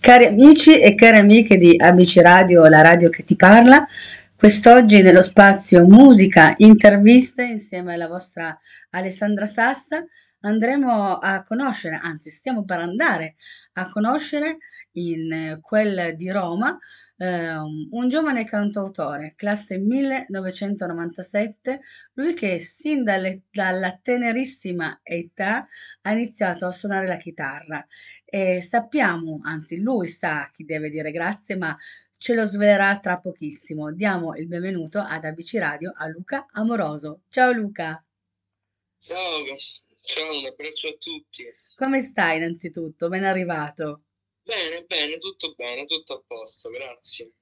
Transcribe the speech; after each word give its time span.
Cari 0.00 0.24
amici 0.24 0.80
e 0.80 0.94
care 0.94 1.18
amiche 1.18 1.58
di 1.58 1.76
Amici 1.76 2.22
Radio, 2.22 2.66
la 2.68 2.80
radio 2.80 3.10
che 3.10 3.22
ti 3.22 3.36
parla, 3.36 3.84
quest'oggi 4.34 5.02
nello 5.02 5.20
spazio 5.20 5.86
musica, 5.86 6.54
interviste 6.56 7.42
insieme 7.42 7.92
alla 7.92 8.08
vostra 8.08 8.58
Alessandra 8.92 9.44
Sassa 9.44 10.02
andremo 10.40 11.18
a 11.18 11.42
conoscere, 11.42 12.00
anzi 12.02 12.30
stiamo 12.30 12.64
per 12.64 12.78
andare 12.78 13.34
a 13.74 13.90
conoscere 13.90 14.56
in 14.92 15.58
quel 15.60 16.16
di 16.16 16.30
Roma 16.30 16.78
eh, 17.18 17.54
un 17.54 18.08
giovane 18.08 18.44
cantautore, 18.44 19.34
classe 19.36 19.76
1997, 19.76 21.80
lui 22.14 22.32
che 22.32 22.58
sin 22.58 23.04
dalle, 23.04 23.42
dalla 23.50 24.00
tenerissima 24.02 25.00
età 25.02 25.68
ha 26.00 26.12
iniziato 26.12 26.66
a 26.66 26.72
suonare 26.72 27.06
la 27.06 27.18
chitarra 27.18 27.86
e 28.30 28.60
sappiamo, 28.60 29.40
anzi 29.42 29.80
lui 29.80 30.06
sa 30.06 30.50
chi 30.52 30.64
deve 30.64 30.88
dire 30.88 31.10
grazie, 31.10 31.56
ma 31.56 31.76
ce 32.16 32.34
lo 32.34 32.44
svelerà 32.44 33.00
tra 33.00 33.18
pochissimo. 33.18 33.92
Diamo 33.92 34.36
il 34.36 34.46
benvenuto 34.46 35.00
ad 35.00 35.24
ABC 35.24 35.54
Radio 35.54 35.92
a 35.96 36.06
Luca 36.06 36.46
Amoroso. 36.52 37.22
Ciao 37.28 37.50
Luca. 37.50 38.04
Ciao, 39.00 39.44
ciao, 40.00 40.38
un 40.38 40.46
abbraccio 40.46 40.88
a 40.88 40.96
tutti. 40.98 41.44
Come 41.74 42.00
stai 42.00 42.36
innanzitutto? 42.36 43.08
Ben 43.08 43.24
arrivato. 43.24 44.02
Bene, 44.42 44.84
bene, 44.84 45.18
tutto 45.18 45.54
bene, 45.56 45.86
tutto 45.86 46.14
a 46.14 46.22
posto, 46.26 46.70
grazie. 46.70 47.32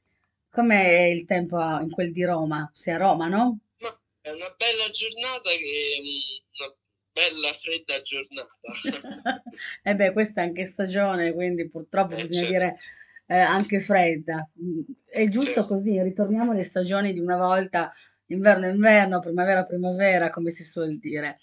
Com'è 0.51 1.07
il 1.07 1.25
tempo 1.25 1.59
in 1.81 1.91
quel 1.91 2.13
di 2.13 2.25
Roma? 2.25 2.71
Sei 2.73 2.95
a 2.95 2.99
Roma, 2.99 3.29
no? 3.29 3.59
Ma 3.79 4.01
è 4.21 4.31
una 4.31 4.55
bella 4.57 4.89
giornata 4.91 5.51
che 5.51 5.99
mm, 6.01 6.65
una 6.65 6.75
bella 7.19 7.53
fredda 7.55 8.01
giornata. 8.03 8.73
E 9.83 9.95
beh, 9.95 10.13
questa 10.13 10.43
è 10.43 10.45
anche 10.45 10.67
stagione, 10.67 11.33
quindi 11.33 11.69
purtroppo 11.69 12.17
Eh, 12.17 12.17
bisogna 12.17 12.45
certo, 12.45 12.69
dire 12.69 12.77
eh, 13.27 13.37
anche 13.39 13.81
fredda. 13.81 14.49
Mm, 14.63 14.81
È 15.05 15.27
giusto 15.29 15.65
certo, 15.65 15.67
così, 15.67 16.01
ritorniamo 16.03 16.53
alle 16.53 16.63
stagioni 16.65 17.13
di 17.13 17.21
una 17.21 17.37
volta, 17.37 17.93
inverno-inverno, 18.27 19.21
primavera-primavera, 19.21 20.31
come 20.31 20.51
si 20.51 20.65
suol 20.65 20.99
dire. 20.99 21.39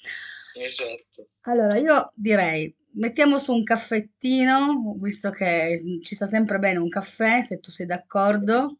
esatto. 0.54 1.30
Allora, 1.48 1.78
io 1.78 2.12
direi, 2.16 2.76
mettiamo 2.94 3.38
su 3.38 3.54
un 3.54 3.64
caffettino, 3.64 4.96
visto 4.98 5.30
che 5.30 6.00
ci 6.02 6.16
sta 6.16 6.26
sempre 6.26 6.58
bene 6.60 6.80
un 6.80 6.90
caffè, 6.90 7.42
se 7.44 7.60
tu 7.60 7.70
sei 7.72 7.86
d'accordo, 7.86 8.80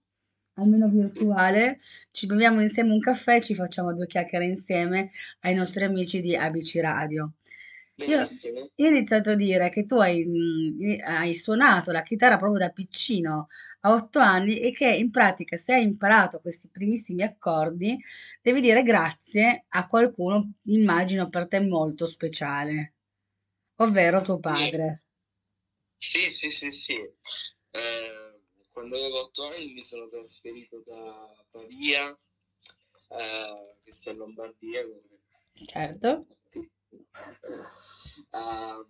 almeno 0.56 0.88
virtuale, 0.90 1.78
ci 2.12 2.26
beviamo 2.26 2.62
insieme 2.62 2.92
un 2.92 3.00
caffè 3.00 3.36
e 3.38 3.42
ci 3.42 3.56
facciamo 3.56 3.94
due 3.94 4.08
chiacchiere 4.08 4.46
insieme 4.46 5.10
ai 5.42 5.54
nostri 5.56 5.86
amici 5.86 6.20
di 6.22 6.36
ABC 6.36 6.80
Radio. 6.82 7.34
Io, 8.04 8.20
io 8.76 8.86
ho 8.88 8.90
iniziato 8.90 9.32
a 9.32 9.36
dire 9.36 9.70
che 9.70 9.86
tu 9.86 9.96
hai, 9.98 10.26
mm, 10.26 11.00
hai 11.06 11.34
suonato 11.36 11.92
la 11.92 12.04
chitarra 12.04 12.38
proprio 12.38 12.60
da 12.60 12.70
piccino, 12.72 13.48
a 13.82 13.92
otto 13.94 14.20
anni, 14.20 14.60
e 14.60 14.72
che 14.72 14.88
in 14.94 15.10
pratica 15.12 15.56
se 15.58 15.74
hai 15.74 15.84
imparato 15.84 16.40
questi 16.40 16.70
primissimi 16.70 17.24
accordi, 17.24 17.98
devi 18.42 18.62
dire 18.62 18.84
grazie 18.84 19.66
a 19.70 19.88
qualcuno, 19.88 20.54
immagino 20.64 21.30
per 21.30 21.48
te 21.48 21.60
molto 21.60 22.06
speciale, 22.06 22.94
ovvero 23.78 24.22
tuo 24.22 24.40
Sì, 24.40 24.40
padre. 24.40 25.04
sì, 25.98 26.30
sì, 26.30 26.50
sì, 26.52 26.72
sì. 26.72 26.94
Eh, 27.72 28.25
quando 28.76 28.98
avevo 28.98 29.22
otto 29.22 29.46
anni 29.46 29.72
mi 29.72 29.86
sono 29.86 30.10
trasferito 30.10 30.84
da 30.86 31.34
Pavia, 31.50 32.10
eh, 33.08 33.76
che 33.82 33.92
sta 33.94 34.10
in 34.12 34.18
Lombardia, 34.18 34.84
come 34.84 35.00
Certo, 35.66 36.26
a, 38.32 38.86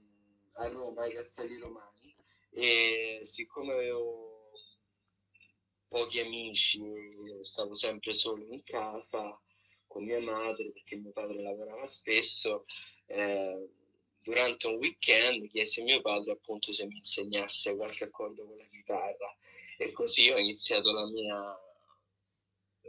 a 0.56 0.68
Roma, 0.70 1.04
ai 1.04 1.12
Castelli 1.12 1.60
Romani, 1.60 2.16
e 2.50 3.22
siccome 3.26 3.74
avevo 3.74 4.50
pochi 5.88 6.20
amici, 6.20 6.82
stavo 7.42 7.76
sempre 7.76 8.14
solo 8.14 8.44
in 8.52 8.64
casa 8.64 9.40
con 9.86 10.04
mia 10.04 10.20
madre 10.20 10.72
perché 10.72 10.96
mio 10.96 11.12
padre 11.12 11.44
lavorava 11.44 11.86
spesso. 11.86 12.66
eh, 13.06 13.70
durante 14.24 14.66
un 14.66 14.78
weekend 14.78 15.48
chiesi 15.50 15.82
a 15.82 15.84
mio 15.84 16.02
padre 16.02 16.32
appunto 16.32 16.74
se 16.74 16.88
mi 16.88 16.98
insegnasse 16.98 17.76
qualche 17.76 18.06
accordo 18.06 18.44
con 18.48 18.58
la 18.58 18.66
chitarra 18.66 19.38
e 19.78 19.92
così 19.92 20.30
ho 20.30 20.38
iniziato 20.38 20.92
la 20.92 21.06
mia, 21.08 21.60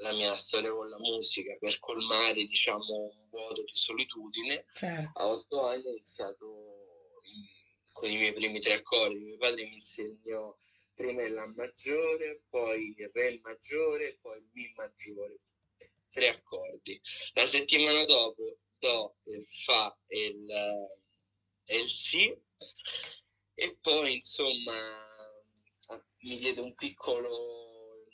la 0.00 0.12
mia 0.12 0.36
storia 0.36 0.70
con 0.72 0.88
la 0.88 0.98
musica 0.98 1.56
per 1.58 1.78
colmare 1.78 2.44
diciamo 2.44 2.94
un 2.94 3.28
vuoto 3.28 3.62
di 3.62 3.74
solitudine. 3.74 4.66
certo. 4.74 5.18
A 5.18 5.26
otto 5.26 5.66
anni 5.66 5.86
ho 5.86 5.90
iniziato 5.90 7.20
in- 7.22 7.44
con 7.92 8.10
i 8.10 8.16
miei 8.16 8.32
primi 8.32 8.60
tre 8.60 8.74
accordi. 8.74 9.18
Mio 9.18 9.36
padre 9.38 9.64
mi 9.66 9.76
insegnò 9.76 10.54
prima 10.94 11.22
il 11.22 11.32
La 11.32 11.46
maggiore, 11.46 12.42
poi 12.48 12.94
il 12.96 13.10
Re 13.12 13.38
maggiore, 13.42 14.18
poi 14.20 14.38
il 14.38 14.48
Mi 14.52 14.72
maggiore. 14.76 15.38
Tre 16.10 16.28
accordi. 16.28 17.00
La 17.34 17.46
settimana 17.46 18.04
dopo 18.04 18.58
Do, 18.78 19.16
il 19.24 19.46
Fa 19.46 19.98
e 20.06 20.24
il, 20.26 20.50
e 21.64 21.78
il 21.78 21.88
Si. 21.88 22.34
E 23.58 23.76
poi 23.80 24.16
insomma 24.16 25.04
mi 26.26 26.38
diede 26.38 26.60
un 26.60 26.74
piccolo 26.74 28.08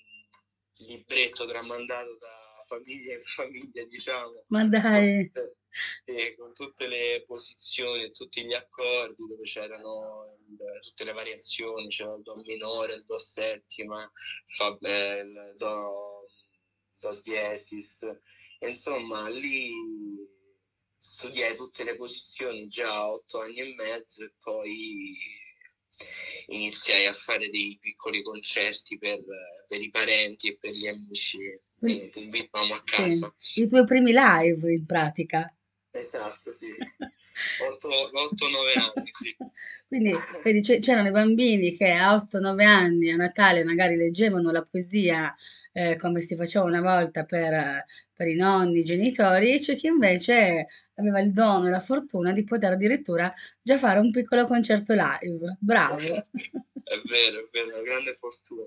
libretto 0.74 1.46
tramandato 1.46 2.16
da 2.18 2.64
famiglia 2.66 3.14
in 3.14 3.22
famiglia, 3.22 3.84
diciamo, 3.84 4.44
Ma 4.48 4.60
con 4.60 4.70
dai, 4.70 5.26
tutte, 5.26 5.56
eh, 6.04 6.34
con 6.36 6.52
tutte 6.52 6.86
le 6.88 7.24
posizioni 7.26 8.04
e 8.04 8.10
tutti 8.10 8.44
gli 8.44 8.52
accordi 8.52 9.26
dove 9.26 9.42
c'erano 9.42 10.38
tutte 10.80 11.04
le 11.04 11.12
variazioni, 11.12 11.88
c'era 11.88 12.14
il 12.14 12.22
Do 12.22 12.36
minore, 12.44 12.94
il 12.94 13.04
Do 13.04 13.18
settima, 13.18 14.10
fa, 14.44 14.76
eh, 14.80 15.20
il 15.20 15.54
Do, 15.56 16.28
do 17.00 17.20
diesis, 17.22 18.02
e 18.58 18.68
insomma 18.68 19.28
lì 19.28 19.72
studiai 20.88 21.56
tutte 21.56 21.82
le 21.82 21.96
posizioni 21.96 22.68
già 22.68 22.92
a 22.92 23.10
otto 23.10 23.40
anni 23.40 23.58
e 23.58 23.74
mezzo 23.74 24.22
e 24.22 24.32
poi 24.40 25.50
iniziai 26.46 27.06
a 27.06 27.12
fare 27.12 27.48
dei 27.50 27.78
piccoli 27.80 28.22
concerti 28.22 28.98
per, 28.98 29.18
per 29.66 29.80
i 29.80 29.88
parenti 29.90 30.48
e 30.48 30.56
per 30.60 30.72
gli 30.72 30.86
amici 30.88 31.38
quindi- 31.78 32.08
che, 32.10 32.20
invitavamo 32.20 32.74
a 32.74 32.82
sì, 32.84 32.92
casa. 32.94 33.34
i 33.56 33.68
tuoi 33.68 33.84
primi 33.84 34.12
live 34.12 34.72
in 34.72 34.86
pratica. 34.86 35.54
Esatto, 35.90 36.52
sì. 36.52 36.68
8-9 37.62 38.78
anni, 38.78 39.10
sì. 39.12 39.36
Quindi 39.88 40.62
c'è- 40.62 40.80
c'erano 40.80 41.08
i 41.08 41.12
bambini 41.12 41.76
che 41.76 41.90
a 41.90 42.14
8-9 42.14 42.64
anni 42.64 43.10
a 43.10 43.16
Natale 43.16 43.62
magari 43.62 43.96
leggevano 43.96 44.50
la 44.50 44.62
poesia 44.62 45.34
eh, 45.72 45.96
come 45.98 46.22
si 46.22 46.34
faceva 46.34 46.64
una 46.64 46.80
volta 46.80 47.24
per, 47.24 47.84
per 48.14 48.26
i 48.28 48.34
nonni, 48.34 48.80
i 48.80 48.84
genitori, 48.84 49.52
e 49.52 49.60
c'è 49.60 49.76
chi 49.76 49.88
invece 49.88 50.66
aveva 51.02 51.20
il 51.20 51.32
dono 51.32 51.66
e 51.66 51.70
la 51.70 51.80
fortuna 51.80 52.32
di 52.32 52.44
poter 52.44 52.72
addirittura 52.72 53.32
già 53.60 53.76
fare 53.76 53.98
un 53.98 54.10
piccolo 54.10 54.46
concerto 54.46 54.94
live. 54.94 55.56
Bravo! 55.60 55.98
È 56.84 57.00
vero, 57.06 57.38
è 57.38 57.48
vero, 57.52 57.68
una 57.68 57.82
grande 57.82 58.16
fortuna. 58.18 58.64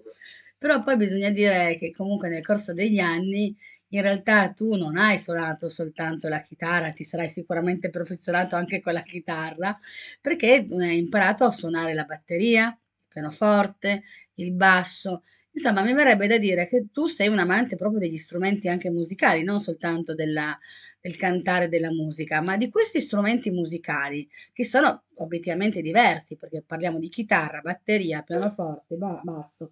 Però 0.58 0.82
poi 0.82 0.96
bisogna 0.96 1.30
dire 1.30 1.76
che 1.78 1.92
comunque 1.92 2.30
nel 2.30 2.44
corso 2.44 2.74
degli 2.74 2.98
anni 2.98 3.56
in 3.90 4.02
realtà 4.02 4.52
tu 4.52 4.76
non 4.76 4.98
hai 4.98 5.18
suonato 5.20 5.70
soltanto 5.70 6.28
la 6.28 6.42
chitarra, 6.42 6.92
ti 6.92 7.04
sarai 7.04 7.30
sicuramente 7.30 7.90
perfezionato 7.90 8.56
anche 8.56 8.82
con 8.82 8.94
la 8.94 9.04
chitarra, 9.04 9.78
perché 10.22 10.66
hai 10.70 10.98
imparato 10.98 11.46
a 11.46 11.52
suonare 11.52 11.94
la 11.94 12.04
batteria, 12.04 12.68
il 12.68 13.08
pianoforte, 13.08 14.04
il 14.36 14.54
basso. 14.54 15.22
Insomma, 15.56 15.84
mi 15.84 15.94
verrebbe 15.94 16.28
da 16.28 16.38
dire 16.38 16.68
che 16.68 16.88
tu 16.92 17.06
sei 17.08 17.30
un 17.30 17.40
amante 17.40 17.78
proprio 17.78 18.00
degli 18.00 18.18
strumenti 18.18 18.68
anche 18.68 18.90
musicali, 18.92 19.44
non 19.44 19.62
soltanto 19.62 20.14
della- 20.14 20.58
del 21.00 21.16
cantare 21.16 21.70
della 21.70 21.92
musica, 21.92 22.42
ma 22.42 22.58
di 22.58 22.70
questi 22.70 23.00
strumenti 23.00 23.50
musicali 23.52 24.28
che 24.52 24.66
sono 24.66 25.04
obiettivamente 25.16 25.82
diversi, 25.82 26.36
perché 26.36 26.62
parliamo 26.66 27.00
di 27.00 27.08
chitarra, 27.10 27.62
batteria, 27.62 28.22
pianoforte, 28.22 28.96
ba- 28.96 29.22
basso 29.24 29.72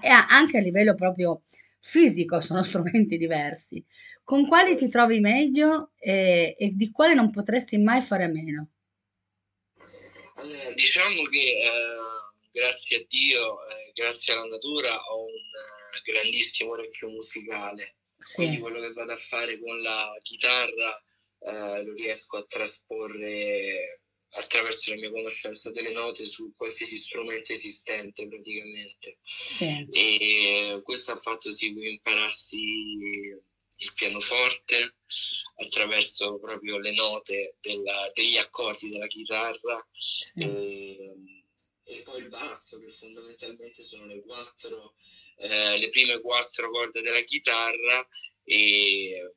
e 0.00 0.08
anche 0.08 0.58
a 0.58 0.60
livello 0.60 0.94
proprio 0.94 1.42
fisico 1.80 2.40
sono 2.40 2.62
strumenti 2.62 3.16
diversi. 3.16 3.84
Con 4.22 4.46
quali 4.46 4.76
ti 4.76 4.88
trovi 4.88 5.18
meglio 5.20 5.90
e, 5.98 6.54
e 6.56 6.70
di 6.74 6.90
quale 6.92 7.14
non 7.14 7.30
potresti 7.30 7.76
mai 7.78 8.00
fare 8.02 8.24
a 8.24 8.28
meno? 8.28 8.68
Diciamo 10.74 11.22
che 11.30 11.38
eh, 11.38 12.33
grazie 12.54 12.98
a 12.98 13.04
Dio, 13.08 13.66
eh, 13.68 13.90
grazie 13.92 14.32
alla 14.32 14.46
natura, 14.46 14.96
ho 14.96 15.24
un 15.24 15.32
eh, 15.34 16.00
grandissimo 16.12 16.70
orecchio 16.72 17.10
musicale. 17.10 17.96
Quindi 18.32 18.56
Sì, 18.56 18.62
quello 18.62 18.80
che 18.80 18.92
vado 18.92 19.12
a 19.12 19.18
fare 19.28 19.58
con 19.60 19.82
la 19.82 20.08
chitarra 20.22 21.04
eh, 21.40 21.82
lo 21.84 21.92
riesco 21.94 22.38
a 22.38 22.46
trasporre 22.48 24.02
attraverso 24.36 24.90
la 24.90 24.96
mia 24.96 25.10
conoscenza 25.10 25.70
delle 25.70 25.92
note 25.92 26.26
su 26.26 26.52
qualsiasi 26.56 26.96
strumento 26.96 27.52
esistente 27.52 28.26
praticamente. 28.26 29.18
sì, 29.22 29.86
E 29.90 30.80
questo 30.82 31.12
ha 31.12 31.16
fatto 31.16 31.50
sì 31.50 31.74
che 31.74 31.88
imparassi 31.88 32.58
il 33.78 33.92
pianoforte 33.94 34.96
attraverso 35.56 36.38
proprio 36.38 36.78
le 36.78 36.94
note 36.94 37.56
della- 37.60 38.10
degli 38.14 38.36
accordi 38.36 38.88
della 38.88 39.06
chitarra 39.06 39.86
sì, 39.90 40.40
e, 40.40 41.14
e 41.86 42.02
poi 42.02 42.20
il 42.20 42.28
basso, 42.28 42.78
che 42.78 42.90
fondamentalmente 42.90 43.82
sono 43.82 44.06
le, 44.06 44.22
quattro, 44.22 44.94
eh, 45.36 45.78
le 45.78 45.90
prime 45.90 46.20
quattro 46.20 46.70
corde 46.70 47.02
della 47.02 47.20
chitarra 47.20 48.06
e 48.42 49.34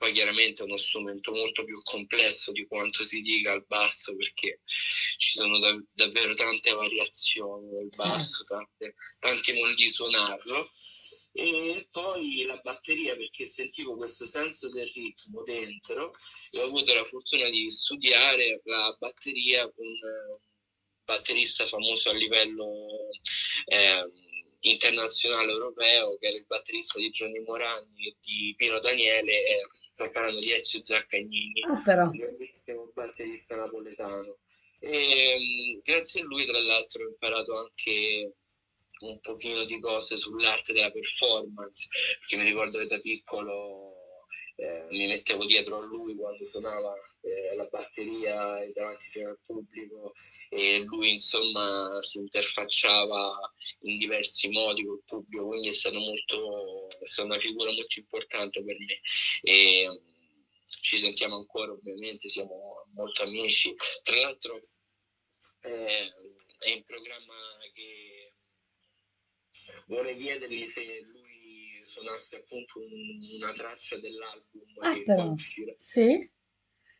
poi 0.00 0.12
chiaramente 0.12 0.62
è 0.62 0.64
uno 0.64 0.78
strumento 0.78 1.32
molto 1.32 1.62
più 1.64 1.78
complesso 1.82 2.52
di 2.52 2.66
quanto 2.66 3.04
si 3.04 3.20
dica 3.20 3.52
al 3.52 3.66
basso 3.66 4.16
perché 4.16 4.62
ci 4.64 5.32
sono 5.32 5.58
da- 5.58 5.78
davvero 5.92 6.32
tante 6.32 6.72
variazioni 6.72 7.68
del 7.68 7.90
basso, 7.90 8.42
tante, 8.44 8.94
tanti 9.18 9.52
modi 9.52 9.74
di 9.74 9.90
suonarlo. 9.90 10.72
E 11.32 11.86
poi 11.92 12.42
la 12.44 12.56
batteria 12.56 13.14
perché 13.14 13.46
sentivo 13.46 13.94
questo 13.94 14.26
senso 14.26 14.70
del 14.70 14.90
ritmo 14.92 15.42
dentro 15.42 16.14
e 16.50 16.58
ho 16.60 16.64
avuto 16.64 16.92
la 16.94 17.04
fortuna 17.04 17.48
di 17.50 17.70
studiare 17.70 18.62
la 18.64 18.96
batteria 18.98 19.70
con 19.70 19.86
un 19.86 20.38
batterista 21.10 21.66
famoso 21.66 22.10
a 22.10 22.14
livello 22.14 23.10
eh, 23.66 24.10
internazionale 24.60 25.50
europeo 25.50 26.16
che 26.18 26.28
era 26.28 26.36
il 26.36 26.46
batterista 26.46 26.98
di 26.98 27.10
Gianni 27.10 27.40
Moragni 27.40 28.08
e 28.08 28.16
di 28.20 28.54
Pino 28.56 28.78
Daniele 28.78 29.32
sto 29.92 30.10
parlando 30.10 30.40
di 30.40 30.52
Ezio 30.52 30.80
Zaccagnini, 30.82 31.62
ah, 31.68 31.82
però. 31.84 32.04
un 32.04 32.16
grandissimo 32.16 32.90
batterista 32.94 33.56
napoletano. 33.56 34.38
E, 34.78 35.36
mm, 35.38 35.80
grazie 35.82 36.22
a 36.22 36.24
lui, 36.24 36.46
tra 36.46 36.58
l'altro, 36.58 37.04
ho 37.04 37.08
imparato 37.08 37.58
anche 37.58 38.32
un 39.00 39.20
pochino 39.20 39.64
di 39.64 39.78
cose 39.80 40.16
sull'arte 40.16 40.72
della 40.72 40.90
performance, 40.90 41.88
perché 42.20 42.36
mi 42.36 42.44
ricordo 42.44 42.78
che 42.78 42.86
da 42.86 42.98
piccolo 42.98 43.94
eh, 44.56 44.86
mi 44.90 45.06
mettevo 45.06 45.44
dietro 45.44 45.78
a 45.78 45.84
lui 45.84 46.14
quando 46.14 46.46
suonava 46.46 46.94
eh, 47.22 47.54
la 47.56 47.64
batteria 47.64 48.66
davanti 48.72 49.22
al 49.22 49.38
pubblico 49.44 50.14
e 50.52 50.82
lui 50.84 51.12
insomma 51.12 52.02
si 52.02 52.18
interfacciava 52.18 53.52
in 53.82 53.98
diversi 53.98 54.48
modi 54.48 54.84
col 54.84 55.00
pubblico, 55.06 55.46
quindi 55.46 55.68
è 55.68 55.72
stato 55.72 55.98
molto, 55.98 56.88
è 56.98 57.06
stata 57.06 57.28
una 57.28 57.38
figura 57.38 57.70
molto 57.70 57.98
importante 58.00 58.64
per 58.64 58.76
me. 58.76 59.00
E, 59.42 59.88
mm, 59.88 60.42
ci 60.80 60.98
sentiamo 60.98 61.36
ancora 61.36 61.70
ovviamente, 61.70 62.28
siamo 62.28 62.84
molto 62.94 63.22
amici. 63.22 63.72
Tra 64.02 64.16
l'altro 64.16 64.60
eh, 65.60 66.12
è 66.58 66.70
in 66.70 66.82
programma 66.84 67.34
che 67.72 68.32
vorrei 69.86 70.16
chiedergli 70.16 70.66
se 70.66 71.00
lui 71.02 71.80
suonasse 71.84 72.36
appunto 72.36 72.80
un, 72.80 73.36
una 73.36 73.52
traccia 73.52 73.98
dell'album 73.98 74.64
ah, 74.80 74.94
che 74.94 75.04
però. 75.04 75.34
Sì 75.76 76.38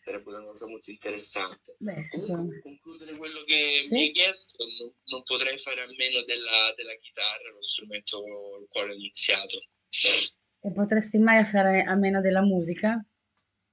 sarebbe 0.03 0.31
una 0.31 0.45
cosa 0.45 0.67
molto 0.67 0.91
interessante. 0.91 1.77
Beh, 1.79 2.03
sì, 2.03 2.19
per 2.27 2.61
concludere 2.63 3.17
quello 3.17 3.43
che 3.43 3.85
sì? 3.87 3.93
mi 3.93 4.01
hai 4.01 4.11
chiesto, 4.13 4.65
non, 4.79 4.93
non, 5.05 5.23
potrei 5.23 5.59
fare 5.59 5.83
a 5.83 5.87
meno 5.97 6.23
della, 6.23 6.73
della 6.77 6.95
chitarra, 6.97 7.51
lo 7.51 7.63
strumento 7.63 8.21
con 8.21 8.63
il 8.63 8.69
quale 8.69 8.93
ho 8.93 8.95
iniziato. 8.95 9.59
E 10.63 10.73
potresti 10.73 11.19
mai 11.19 11.45
fare 11.45 11.83
a 11.83 11.97
meno 11.97 12.21
della 12.21 12.43
musica? 12.43 13.03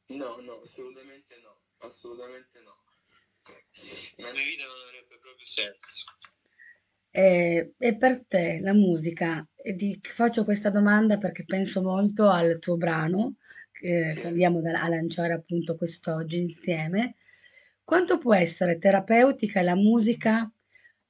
No, 0.08 0.40
no, 0.40 0.62
assolutamente 0.62 1.38
no, 1.42 1.62
assolutamente 1.80 2.60
no. 2.62 2.84
La 4.18 4.32
mia 4.32 4.44
vita 4.44 4.66
non 4.66 4.80
avrebbe 4.88 5.20
proprio 5.20 5.46
senso. 5.46 6.06
E, 7.18 7.74
e 7.80 7.98
per 7.98 8.26
te 8.28 8.60
la 8.62 8.74
musica, 8.74 9.44
e 9.56 9.76
ti 9.76 10.00
faccio 10.04 10.44
questa 10.44 10.70
domanda 10.70 11.18
perché 11.18 11.46
penso 11.46 11.82
molto 11.82 12.30
al 12.30 12.60
tuo 12.60 12.78
brano 12.78 13.38
che, 13.72 14.14
che 14.16 14.28
andiamo 14.28 14.62
a 14.64 14.88
lanciare 14.88 15.34
appunto 15.34 15.76
quest'oggi 15.76 16.38
insieme, 16.38 17.16
quanto 17.84 18.20
può 18.20 18.36
essere 18.36 18.78
terapeutica 18.78 19.64
la 19.64 19.76
musica 19.76 20.48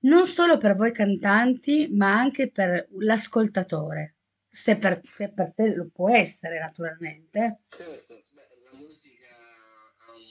non 0.01 0.25
solo 0.27 0.55
per 0.55 0.75
voi 0.75 0.93
cantanti, 0.93 1.89
ma 1.91 2.17
anche 2.17 2.49
per 2.51 2.87
l'ascoltatore? 2.99 4.15
Se 4.49 4.77
per, 4.77 5.01
se 5.03 5.33
per 5.33 5.51
te 5.53 5.75
lo 5.75 5.89
può 5.93 6.09
essere, 6.09 6.57
naturalmente. 6.57 7.63
Certo, 7.67 8.23
Beh, 8.31 8.47
la 8.63 8.77
musica 8.79 9.27
ha 9.27 10.13
un 10.13 10.23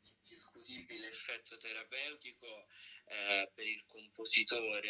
indiscutibile 0.00 1.08
effetto 1.08 1.58
terapeutico 1.58 2.46
eh, 3.08 3.50
per 3.54 3.66
il 3.66 3.84
compositore, 3.86 4.88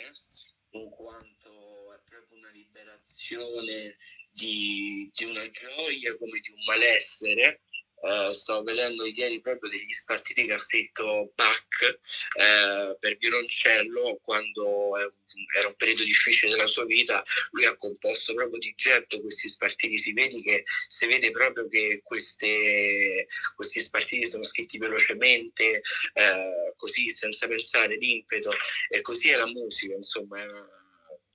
in 0.70 0.91
quanto 0.91 1.94
è 1.94 2.00
proprio 2.05 2.38
una 2.38 2.50
liberazione 2.50 3.97
di, 4.31 5.11
di 5.15 5.25
una 5.25 5.49
gioia 5.50 6.17
come 6.17 6.41
di 6.41 6.50
un 6.50 6.65
malessere. 6.67 7.62
Uh, 8.00 8.33
stavo 8.33 8.62
vedendo 8.62 9.05
ieri 9.06 9.41
proprio 9.41 9.71
degli 9.71 9.91
spartiti 9.91 10.47
che 10.47 10.53
ha 10.53 10.59
scritto 10.59 11.33
Bach 11.35 11.99
uh, 12.35 12.97
per 12.97 13.17
violoncello 13.17 14.21
quando 14.23 14.97
era 14.97 15.67
un 15.67 15.75
periodo 15.75 16.05
difficile 16.05 16.53
della 16.53 16.69
sua 16.69 16.85
vita 16.85 17.25
lui 17.50 17.65
ha 17.65 17.75
composto 17.75 18.35
proprio 18.35 18.61
di 18.61 18.73
getto 18.77 19.21
questi 19.21 19.49
spartiti 19.49 19.99
si 19.99 20.12
vede 20.12 20.41
che 20.43 20.62
si 20.89 21.06
vede 21.06 21.33
proprio 21.33 21.67
che 21.67 22.00
queste, 22.05 23.27
questi 23.56 23.81
spartiti 23.81 24.29
sono 24.29 24.45
scritti 24.45 24.79
velocemente 24.79 25.83
uh, 26.15 26.77
così 26.77 27.11
senza 27.11 27.49
pensare 27.49 27.97
d'impeto 27.97 28.53
e 28.91 29.00
così 29.00 29.31
è 29.31 29.37
la 29.37 29.47
musica 29.47 29.95
insomma 29.95 30.41
è 30.41 30.47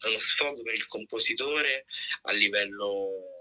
uno 0.08 0.20
sfogo 0.20 0.62
per 0.62 0.74
il 0.74 0.88
compositore 0.88 1.86
a 2.24 2.32
livello 2.32 3.33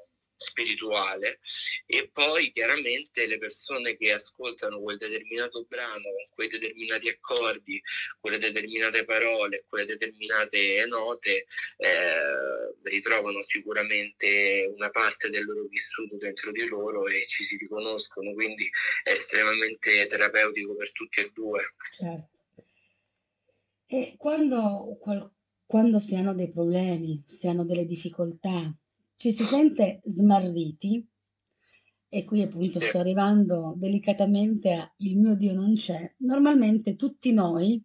spirituale 0.43 1.41
e 1.87 2.11
poi 2.13 2.51
chiaramente 2.51 3.27
le 3.27 3.39
persone 3.39 3.97
che 3.97 4.13
ascoltano 4.13 4.81
quel 4.81 4.99
determinato 4.99 5.65
brano 5.69 6.03
con 6.03 6.35
quei 6.35 6.49
determinati 6.49 7.09
accordi, 7.09 7.81
quelle 8.21 8.39
determinate 8.39 9.05
parole, 9.05 9.65
quelle 9.69 9.87
determinate 9.87 10.85
note 10.87 11.47
eh, 11.77 12.75
ritrovano 12.85 13.41
sicuramente 13.43 14.71
una 14.75 14.91
parte 14.91 15.31
del 15.31 15.45
loro 15.45 15.65
vissuto 15.69 16.17
dentro 16.17 16.51
di 16.51 16.67
loro 16.67 17.07
e 17.07 17.25
ci 17.27 17.45
si 17.45 17.57
riconoscono, 17.57 18.33
quindi 18.35 18.69
è 19.05 19.11
estremamente 19.11 20.07
terapeutico 20.07 20.75
per 20.75 20.93
tutti 20.93 21.21
e 21.21 21.31
due. 21.33 21.63
Certo. 21.97 22.31
E 23.87 24.15
quando 24.17 24.99
quando 25.73 26.01
si 26.01 26.15
hanno 26.15 26.35
dei 26.35 26.51
problemi, 26.51 27.25
si 27.27 27.49
hanno 27.49 27.65
delle 27.65 27.87
difficoltà, 27.87 28.71
ci 29.23 29.31
si 29.31 29.45
sente 29.45 30.01
smarriti, 30.03 31.09
e 32.09 32.25
qui 32.25 32.43
appunto 32.43 32.81
sto 32.81 32.99
arrivando 32.99 33.73
delicatamente 33.77 34.73
a 34.73 34.93
il 34.97 35.17
mio 35.17 35.37
Dio 35.37 35.53
non 35.53 35.75
c'è, 35.75 36.13
normalmente 36.19 36.97
tutti 36.97 37.33
noi 37.33 37.81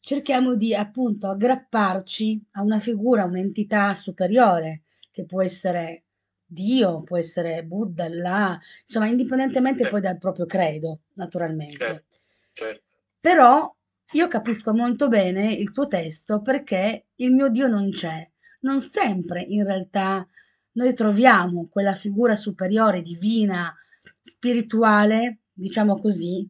cerchiamo 0.00 0.56
di 0.56 0.74
appunto 0.74 1.28
aggrapparci 1.28 2.46
a 2.54 2.62
una 2.62 2.80
figura, 2.80 3.26
un'entità 3.26 3.94
superiore, 3.94 4.82
che 5.12 5.24
può 5.24 5.40
essere 5.40 6.06
Dio, 6.44 7.04
può 7.04 7.16
essere 7.16 7.64
Buddha, 7.64 8.06
Allah, 8.06 8.58
insomma, 8.80 9.06
indipendentemente 9.06 9.86
poi 9.86 10.00
dal 10.00 10.18
proprio 10.18 10.46
credo, 10.46 11.02
naturalmente. 11.12 11.76
Certo, 11.76 12.16
certo. 12.54 12.82
Però 13.20 13.72
io 14.14 14.26
capisco 14.26 14.74
molto 14.74 15.06
bene 15.06 15.52
il 15.54 15.70
tuo 15.70 15.86
testo 15.86 16.42
perché 16.42 17.06
il 17.14 17.30
mio 17.32 17.48
Dio 17.50 17.68
non 17.68 17.90
c'è. 17.90 18.28
Non 18.60 18.80
sempre 18.80 19.42
in 19.42 19.64
realtà 19.64 20.26
noi 20.72 20.94
troviamo 20.94 21.68
quella 21.68 21.94
figura 21.94 22.36
superiore, 22.36 23.02
divina, 23.02 23.74
spirituale, 24.20 25.40
diciamo 25.52 25.98
così, 25.98 26.48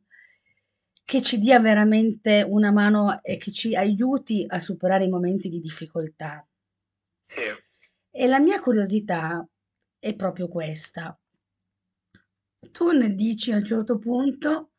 che 1.05 1.23
ci 1.23 1.39
dia 1.39 1.59
veramente 1.59 2.45
una 2.49 2.71
mano 2.71 3.23
e 3.23 3.37
che 3.37 3.51
ci 3.51 3.75
aiuti 3.75 4.45
a 4.47 4.59
superare 4.59 5.05
i 5.05 5.09
momenti 5.09 5.49
di 5.49 5.61
difficoltà. 5.61 6.47
Sì. 7.27 7.43
E 8.11 8.27
la 8.27 8.41
mia 8.41 8.61
curiosità 8.61 9.47
è 9.99 10.15
proprio 10.15 10.49
questa. 10.49 11.19
Tu 12.71 12.91
ne 12.93 13.15
dici 13.15 13.53
a 13.53 13.57
un 13.57 13.65
certo 13.65 13.99
punto 13.99 14.73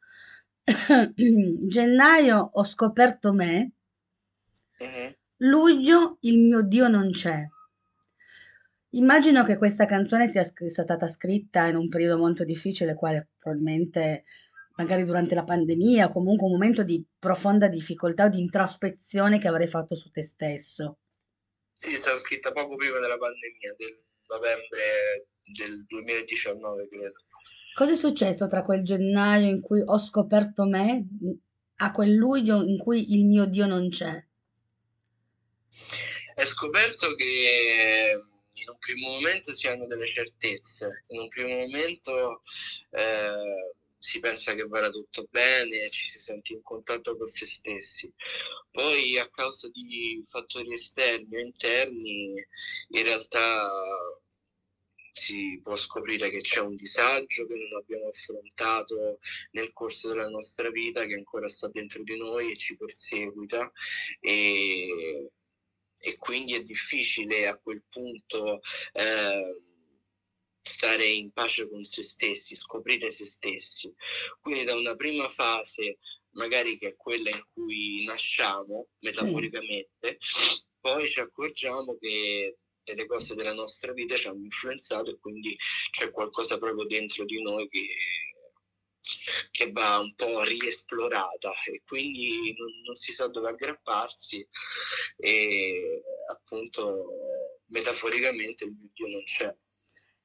gennaio 1.68 2.50
ho 2.54 2.64
scoperto 2.64 3.34
me, 3.34 3.72
mm-hmm. 4.82 5.12
Luglio 5.44 6.18
il 6.22 6.38
mio 6.38 6.62
Dio 6.62 6.88
non 6.88 7.12
c'è. 7.12 7.48
Immagino 8.94 9.44
che 9.44 9.58
questa 9.58 9.86
canzone 9.86 10.28
sia 10.28 10.44
stata 10.44 11.08
scritta 11.08 11.68
in 11.68 11.76
un 11.76 11.88
periodo 11.88 12.18
molto 12.18 12.44
difficile, 12.44 12.94
quale 12.94 13.30
probabilmente 13.38 14.26
magari 14.76 15.06
durante 15.06 15.34
la 15.36 15.44
pandemia, 15.44 16.08
o 16.08 16.12
comunque 16.12 16.46
un 16.46 16.54
momento 16.54 16.84
di 16.84 17.04
profonda 17.18 17.68
difficoltà 17.68 18.26
o 18.26 18.30
di 18.30 18.40
introspezione 18.40 19.38
che 19.38 19.48
avrei 19.48 19.68
fatto 19.68 19.96
su 19.96 20.12
te 20.12 20.24
stesso. 20.24 20.98
Sì, 21.78 21.94
è 21.94 22.00
stata 22.00 22.20
scritta 22.20 22.52
poco 22.52 22.76
prima 22.76 23.00
della 23.00 23.18
pandemia, 23.18 23.76
del 23.78 24.04
novembre 24.28 25.28
del 25.44 25.86
2019, 25.86 26.88
credo. 26.90 27.14
Cosa 27.74 27.92
è 27.92 27.96
successo 27.96 28.48
tra 28.48 28.64
quel 28.64 28.84
gennaio 28.84 29.48
in 29.48 29.62
cui 29.62 29.82
ho 29.84 29.98
scoperto 29.98 30.66
me 30.66 31.08
a 31.78 31.92
quel 31.92 32.14
luglio 32.14 32.62
in 32.62 32.78
cui 32.78 33.14
il 33.14 33.26
mio 33.26 33.46
Dio 33.46 33.66
non 33.66 33.90
c'è? 33.90 34.24
È 36.36 36.46
scoperto 36.46 37.14
che 37.16 38.24
in 38.54 38.70
un 38.70 38.78
primo 38.80 39.10
momento 39.10 39.54
si 39.54 39.68
hanno 39.68 39.88
delle 39.88 40.08
certezze, 40.08 41.06
in 41.08 41.20
un 41.20 41.28
primo 41.30 41.50
momento 41.50 42.42
eh, 42.92 43.76
si 43.98 44.20
pensa 44.20 44.54
che 44.54 44.64
vada 44.64 44.90
tutto 44.90 45.28
bene, 45.30 45.90
ci 45.90 46.08
si 46.08 46.20
sente 46.20 46.54
in 46.54 46.62
contatto 46.62 47.18
con 47.18 47.28
se 47.28 47.46
stessi. 47.46 48.12
Poi 48.72 49.18
a 49.20 49.30
causa 49.30 49.70
di 49.70 50.24
fattori 50.28 50.74
esterni 50.74 51.36
o 51.36 51.40
interni, 51.40 52.34
in 52.90 53.04
realtà 53.04 53.70
si 55.14 55.60
può 55.62 55.76
scoprire 55.76 56.30
che 56.30 56.42
c'è 56.42 56.62
un 56.62 56.76
disagio 56.76 57.46
che 57.46 57.56
non 57.56 57.80
abbiamo 57.80 58.08
affrontato 58.08 59.20
nel 59.52 59.72
corso 59.74 60.08
della 60.10 60.30
nostra 60.30 60.70
vita, 60.72 61.06
che 61.06 61.16
ancora 61.16 61.48
sta 61.48 61.68
dentro 61.68 62.02
di 62.04 62.18
noi 62.18 62.52
e 62.52 62.58
ci 62.58 62.78
perseguita. 62.78 63.72
E, 64.20 65.30
e 66.01 66.17
quindi 66.17 66.55
è 66.55 66.62
difficile 66.62 67.48
a 67.48 67.58
quel 67.58 67.84
punto 67.88 68.62
eh, 68.93 69.62
stare 70.62 71.05
in 71.05 71.31
pace 71.31 71.70
con 71.70 71.84
se 71.84 72.03
stessi, 72.03 72.55
scoprire 72.55 73.10
se 73.10 73.25
stessi. 73.25 73.93
Quindi 74.39 74.63
da 74.63 74.75
una 74.75 74.96
prima 74.96 75.29
fase, 75.29 76.00
magari 76.31 76.77
che 76.77 76.89
è 76.89 76.96
quella 76.96 77.29
in 77.29 77.43
cui 77.53 78.03
nasciamo, 78.05 78.89
metaforicamente, 79.00 80.17
poi 80.79 81.08
ci 81.08 81.20
accorgiamo 81.20 81.98
che 81.98 82.55
delle 82.84 83.05
cose 83.05 83.36
della 83.36 83.53
nostra 83.53 83.93
vita 83.93 84.15
ci 84.15 84.27
hanno 84.27 84.43
influenzato 84.43 85.12
e 85.12 85.20
quindi 85.20 85.55
c'è 85.91 86.10
qualcosa 86.12 86.58
proprio 86.58 86.86
dentro 86.86 87.25
di 87.25 87.41
noi 87.41 87.67
che, 87.70 87.86
che 89.51 89.72
va 89.72 90.00
un 90.00 90.13
po' 90.15 90.43
riesplorata 90.43 91.51
e 91.72 91.81
quindi 91.86 92.53
non, 92.58 92.70
non 92.86 92.96
si 92.96 93.13
sa 93.13 93.27
dove 93.27 93.50
aggrapparsi 93.50 94.48
e 95.17 96.03
appunto 96.29 97.05
metaforicamente 97.67 98.65
il 98.65 98.75
mio 98.77 98.89
Dio 98.93 99.08
non 99.08 99.24
c'è. 99.24 99.55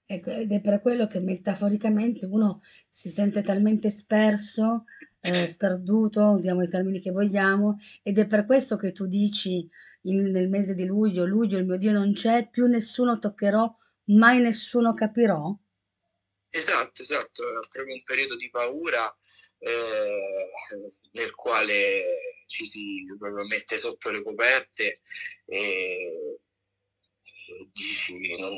Ecco, 0.09 0.30
ed 0.30 0.52
è 0.52 0.61
per 0.61 0.80
quello 0.80 1.09
che 1.09 1.18
metaforicamente 1.18 2.26
uno 2.26 2.61
si 2.88 3.09
sente 3.09 3.42
talmente 3.42 3.90
sperso, 3.90 4.85
eh, 5.21 5.47
sperduto, 5.47 6.30
usiamo 6.30 6.62
i 6.62 6.68
termini 6.68 7.00
che 7.00 7.11
vogliamo, 7.11 7.76
ed 8.02 8.18
è 8.18 8.26
per 8.26 8.47
questo 8.47 8.76
che 8.76 8.92
tu 8.92 9.06
dici 9.06 9.68
in, 10.02 10.30
nel 10.30 10.49
mese 10.49 10.75
di 10.75 10.85
luglio, 10.85 11.25
luglio 11.25 11.59
il 11.59 11.66
mio 11.66 11.76
Dio 11.76 11.90
non 11.90 12.12
c'è, 12.12 12.49
più 12.49 12.66
nessuno 12.66 13.18
toccherò, 13.18 13.75
mai 14.04 14.38
nessuno 14.40 14.95
capirò? 14.95 15.52
Esatto, 16.57 17.03
esatto, 17.03 17.43
è 17.47 17.69
proprio 17.69 17.95
un 17.95 18.03
periodo 18.03 18.35
di 18.35 18.49
paura 18.49 19.15
eh, 19.59 20.51
nel 21.13 21.35
quale 21.35 22.03
ci 22.47 22.65
si 22.65 23.05
mette 23.47 23.77
sotto 23.77 24.09
le 24.11 24.23
coperte 24.23 25.03
e 25.45 26.39
dici 27.75 28.37
non, 28.39 28.55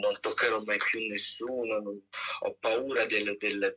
non, 0.00 0.18
toccherò 0.20 0.62
mai 0.62 0.78
più 0.78 1.06
nessuno, 1.06 1.80
non, 1.80 2.02
ho 2.40 2.54
paura 2.58 3.04
del, 3.04 3.36
del, 3.36 3.76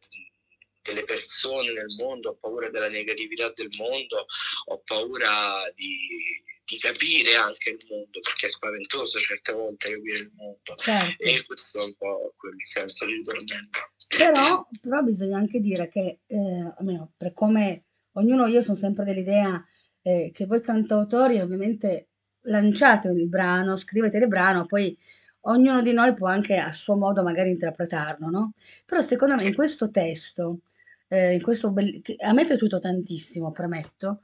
delle 0.82 1.04
persone 1.04 1.74
nel 1.74 1.94
mondo, 1.98 2.30
ho 2.30 2.36
paura 2.38 2.70
della 2.70 2.88
negatività 2.88 3.52
del 3.52 3.70
mondo, 3.78 4.28
ho 4.68 4.82
paura 4.86 5.70
di, 5.76 6.42
di 6.68 6.78
capire 6.80 7.36
anche 7.36 7.70
il 7.70 7.86
mondo, 7.90 8.20
perché 8.20 8.48
è 8.48 8.50
spaventoso 8.50 9.18
certe 9.20 9.54
volte 9.54 9.94
capire 9.94 10.18
il 10.18 10.32
mondo. 10.36 10.76
Certo. 10.76 11.24
E 11.24 11.46
questo 11.46 11.80
è 11.80 11.84
un 11.86 11.96
po' 11.98 12.34
quel 12.36 12.56
senso 12.58 13.06
di 13.06 13.22
tormento. 13.24 13.80
Però, 14.18 14.68
però 14.82 15.02
bisogna 15.02 15.38
anche 15.38 15.62
dire 15.62 15.88
che, 15.88 16.20
eh, 16.28 16.74
almeno 16.78 17.14
per 17.16 17.32
come 17.32 17.86
ognuno, 18.14 18.48
io 18.48 18.62
sono 18.62 18.76
sempre 18.76 19.06
dell'idea 19.06 19.66
eh, 20.02 20.32
che 20.34 20.46
voi 20.46 20.60
cantautori 20.60 21.40
ovviamente 21.40 22.10
lanciate 22.42 23.08
il 23.08 23.28
brano, 23.30 23.78
scrivete 23.78 24.18
il 24.18 24.28
brano, 24.28 24.66
poi 24.66 24.98
ognuno 25.42 25.82
di 25.82 25.94
noi 25.94 26.14
può 26.14 26.28
anche 26.28 26.58
a 26.58 26.74
suo 26.74 26.98
modo 26.98 27.24
magari 27.24 27.50
interpretarlo, 27.50 28.30
no? 28.30 28.54
Però 28.86 29.02
secondo 29.02 29.36
me 29.36 29.46
in 29.46 29.56
questo 29.56 29.90
testo, 29.90 30.60
eh, 31.08 31.34
in 31.34 31.42
questo 31.42 31.72
be- 31.72 32.02
a 32.20 32.34
me 32.34 32.42
è 32.42 32.48
piaciuto 32.48 32.80
tantissimo, 32.80 33.54
premetto, 33.54 34.24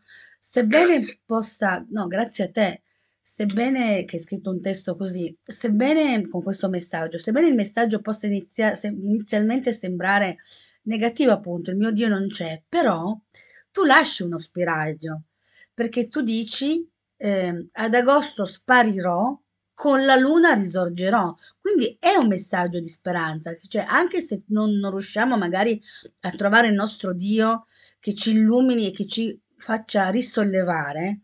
sebbene 0.51 1.21
possa, 1.25 1.85
no, 1.89 2.07
grazie 2.07 2.43
a 2.45 2.51
te, 2.51 2.81
sebbene 3.21 4.03
che 4.05 4.17
hai 4.17 4.21
scritto 4.21 4.49
un 4.51 4.59
testo 4.61 4.95
così, 4.95 5.35
sebbene 5.41 6.27
con 6.27 6.43
questo 6.43 6.67
messaggio, 6.69 7.17
sebbene 7.17 7.47
il 7.47 7.55
messaggio 7.55 8.01
possa 8.01 8.27
inizia- 8.27 8.75
se- 8.75 8.87
inizialmente 8.87 9.71
sembrare 9.71 10.37
negativo, 10.83 11.31
appunto, 11.31 11.71
il 11.71 11.77
mio 11.77 11.91
Dio 11.91 12.09
non 12.09 12.27
c'è, 12.27 12.61
però 12.67 13.17
tu 13.71 13.83
lasci 13.85 14.23
uno 14.23 14.37
spiraglio, 14.37 15.23
perché 15.73 16.07
tu 16.09 16.21
dici 16.21 16.85
eh, 17.17 17.65
ad 17.73 17.93
agosto 17.93 18.43
sparirò, 18.45 19.39
con 19.73 20.05
la 20.05 20.15
luna 20.15 20.53
risorgerò. 20.53 21.33
Quindi 21.59 21.95
è 21.99 22.15
un 22.15 22.27
messaggio 22.27 22.79
di 22.79 22.87
speranza, 22.87 23.55
cioè 23.67 23.83
anche 23.87 24.19
se 24.21 24.43
non, 24.47 24.71
non 24.73 24.91
riusciamo 24.91 25.37
magari 25.37 25.81
a 26.21 26.31
trovare 26.31 26.67
il 26.67 26.73
nostro 26.73 27.13
Dio 27.13 27.65
che 27.99 28.13
ci 28.13 28.31
illumini 28.31 28.87
e 28.87 28.91
che 28.91 29.05
ci 29.07 29.37
faccia 29.63 30.09
risollevare, 30.09 31.21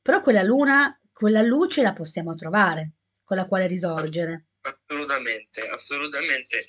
però 0.00 0.22
quella 0.22 0.42
luna, 0.42 0.98
quella 1.12 1.42
luce 1.42 1.82
la 1.82 1.92
possiamo 1.92 2.34
trovare, 2.34 2.92
con 3.22 3.36
la 3.36 3.46
quale 3.46 3.66
risorgere. 3.66 4.46
Assolutamente, 4.62 5.60
assolutamente. 5.60 6.68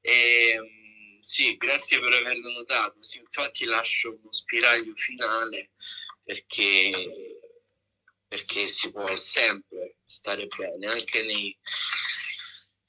E, 0.00 0.50
ehm, 0.50 1.20
sì, 1.20 1.56
grazie 1.56 2.00
per 2.00 2.12
averlo 2.12 2.50
notato. 2.50 3.00
Sì, 3.00 3.20
infatti 3.20 3.66
lascio 3.66 4.18
uno 4.20 4.32
spiraglio 4.32 4.94
finale 4.96 5.70
perché 6.24 6.90
perché 8.26 8.66
si 8.66 8.90
può 8.90 9.14
sempre 9.14 9.98
stare 10.02 10.48
bene, 10.48 10.88
anche 10.88 11.22
nei, 11.22 11.56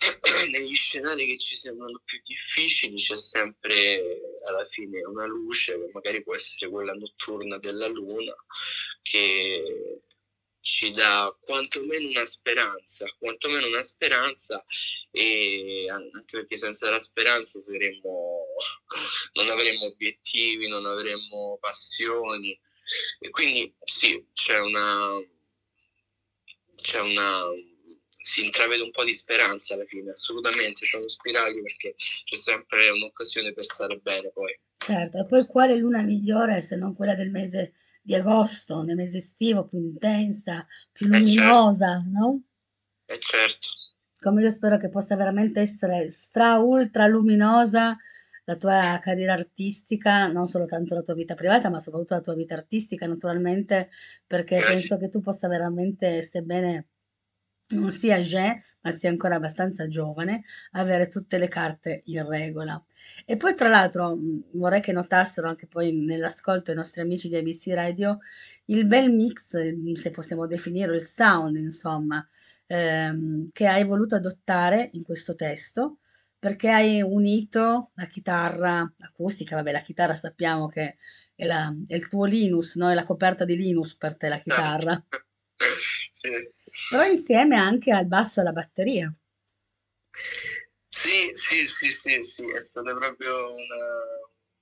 negli 0.50 0.76
scenari 0.76 1.26
che 1.26 1.38
ci 1.38 1.56
sembrano 1.56 2.02
più 2.04 2.22
difficili 2.24 2.96
c'è 2.96 3.18
sempre 3.18 4.22
alla 4.48 4.66
fine 4.66 5.06
una 5.06 5.26
luce, 5.26 5.74
che 5.74 5.90
magari 5.92 6.24
può 6.24 6.36
essere 6.36 6.70
quella 6.70 6.94
notturna 6.94 7.58
della 7.58 7.88
luna, 7.88 8.34
che 9.02 10.02
ci 10.66 10.90
dà 10.90 11.36
quantomeno 11.42 12.10
una 12.10 12.26
speranza, 12.26 13.06
quantomeno 13.20 13.68
una 13.68 13.84
speranza 13.84 14.66
e 15.12 15.86
anche 15.92 16.26
perché 16.32 16.58
senza 16.58 16.90
la 16.90 17.00
speranza 17.00 17.60
saremmo, 17.60 18.46
non 19.34 19.50
avremmo 19.50 19.86
obiettivi, 19.86 20.68
non 20.68 20.88
avremmo 20.88 21.58
passioni. 21.62 22.60
E 23.20 23.30
quindi 23.30 23.76
sì, 23.80 24.26
c'è 24.34 24.60
una, 24.60 25.20
c'è 26.82 27.00
una 27.00 27.46
si 28.26 28.44
intravede 28.44 28.82
un 28.82 28.90
po' 28.90 29.04
di 29.04 29.14
speranza 29.14 29.76
alla 29.76 29.86
fine, 29.86 30.10
assolutamente, 30.10 30.84
c'è 30.84 30.98
uno 30.98 31.08
spiraglio 31.08 31.62
perché 31.62 31.94
c'è 31.96 32.36
sempre 32.36 32.90
un'occasione 32.90 33.54
per 33.54 33.64
stare 33.64 33.98
bene 33.98 34.32
poi. 34.34 34.60
Certo, 34.78 35.20
e 35.20 35.26
poi 35.26 35.46
quale 35.46 35.76
luna 35.76 36.02
migliore 36.02 36.64
se 36.64 36.76
non 36.76 36.96
quella 36.96 37.14
del 37.14 37.30
mese 37.30 37.74
di 38.02 38.16
agosto, 38.16 38.82
nel 38.82 38.96
mese 38.96 39.18
estivo, 39.18 39.68
più 39.68 39.78
intensa, 39.78 40.66
più 40.92 41.06
luminosa, 41.06 41.98
eh 41.98 42.02
certo. 42.02 42.10
no? 42.12 42.42
Eh 43.06 43.20
certo. 43.20 43.68
Come 44.20 44.42
io 44.42 44.50
spero 44.50 44.78
che 44.78 44.90
possa 44.90 45.16
veramente 45.16 45.60
essere 45.60 46.10
stra 46.10 46.58
ultra 46.58 47.06
luminosa 47.06 47.96
la 48.46 48.56
tua 48.56 49.00
carriera 49.04 49.34
artistica, 49.34 50.28
non 50.32 50.48
solo 50.48 50.66
tanto 50.66 50.96
la 50.96 51.04
tua 51.04 51.14
vita 51.14 51.36
privata, 51.36 51.70
ma 51.70 51.80
soprattutto 51.80 52.16
la 52.16 52.22
tua 52.22 52.34
vita 52.34 52.56
artistica, 52.56 53.06
naturalmente, 53.06 53.90
perché 54.26 54.58
Grazie. 54.58 54.74
penso 54.74 54.98
che 54.98 55.10
tu 55.10 55.20
possa 55.22 55.48
veramente, 55.48 56.24
sebbene 56.24 56.88
non 57.70 57.92
sia 57.92 58.20
Jean, 58.20 58.56
ma 58.82 58.92
sia 58.92 59.10
ancora 59.10 59.36
abbastanza 59.36 59.88
giovane, 59.88 60.44
avere 60.72 61.08
tutte 61.08 61.38
le 61.38 61.48
carte 61.48 62.02
in 62.06 62.28
regola. 62.28 62.82
E 63.26 63.38
poi, 63.38 63.56
tra 63.56 63.70
l'altro, 63.70 64.18
vorrei 64.54 64.82
che 64.82 64.92
notassero 64.92 65.48
anche 65.48 65.68
poi 65.68 65.92
nell'ascolto 65.94 66.72
i 66.72 66.76
nostri 66.76 67.02
amici 67.02 67.28
di 67.28 67.36
ABC 67.36 67.68
Radio 67.74 68.20
il 68.66 68.86
bel 68.86 69.12
mix, 69.12 69.58
se 69.94 70.10
possiamo 70.12 70.48
definirlo, 70.48 70.96
il 70.96 71.02
sound, 71.02 71.58
insomma, 71.58 72.26
ehm, 72.68 73.50
che 73.52 73.68
hai 73.68 73.84
voluto 73.84 74.16
adottare 74.16 74.90
in 74.94 75.04
questo 75.04 75.36
testo 75.36 76.00
perché 76.38 76.70
hai 76.70 77.02
unito 77.02 77.92
la 77.96 78.06
chitarra 78.06 78.94
acustica, 79.00 79.56
vabbè 79.56 79.72
la 79.72 79.82
chitarra 79.82 80.16
sappiamo 80.16 80.68
che 80.68 80.98
è, 81.34 81.46
la, 81.46 81.74
è 81.88 81.96
il 81.96 82.08
tuo 82.08 82.26
Linus, 82.26 82.76
no? 82.76 82.90
è 82.92 82.94
la 82.94 83.04
coperta 83.04 83.46
di 83.46 83.56
Linus 83.56 83.96
per 83.96 84.16
te 84.16 84.30
la 84.30 84.38
chitarra, 84.38 85.04
sì. 86.12 86.30
Però 86.90 87.04
insieme 87.06 87.56
anche 87.56 87.92
al 87.92 88.06
basso 88.06 88.40
e 88.40 88.42
alla 88.44 88.52
batteria. 88.52 89.12
Sì, 90.90 91.32
sì, 91.34 91.66
sì, 91.66 91.92
sì, 91.92 92.22
sì, 92.22 92.50
è 92.52 92.62
stato 92.62 92.96
proprio 92.96 93.54
un 93.54 93.66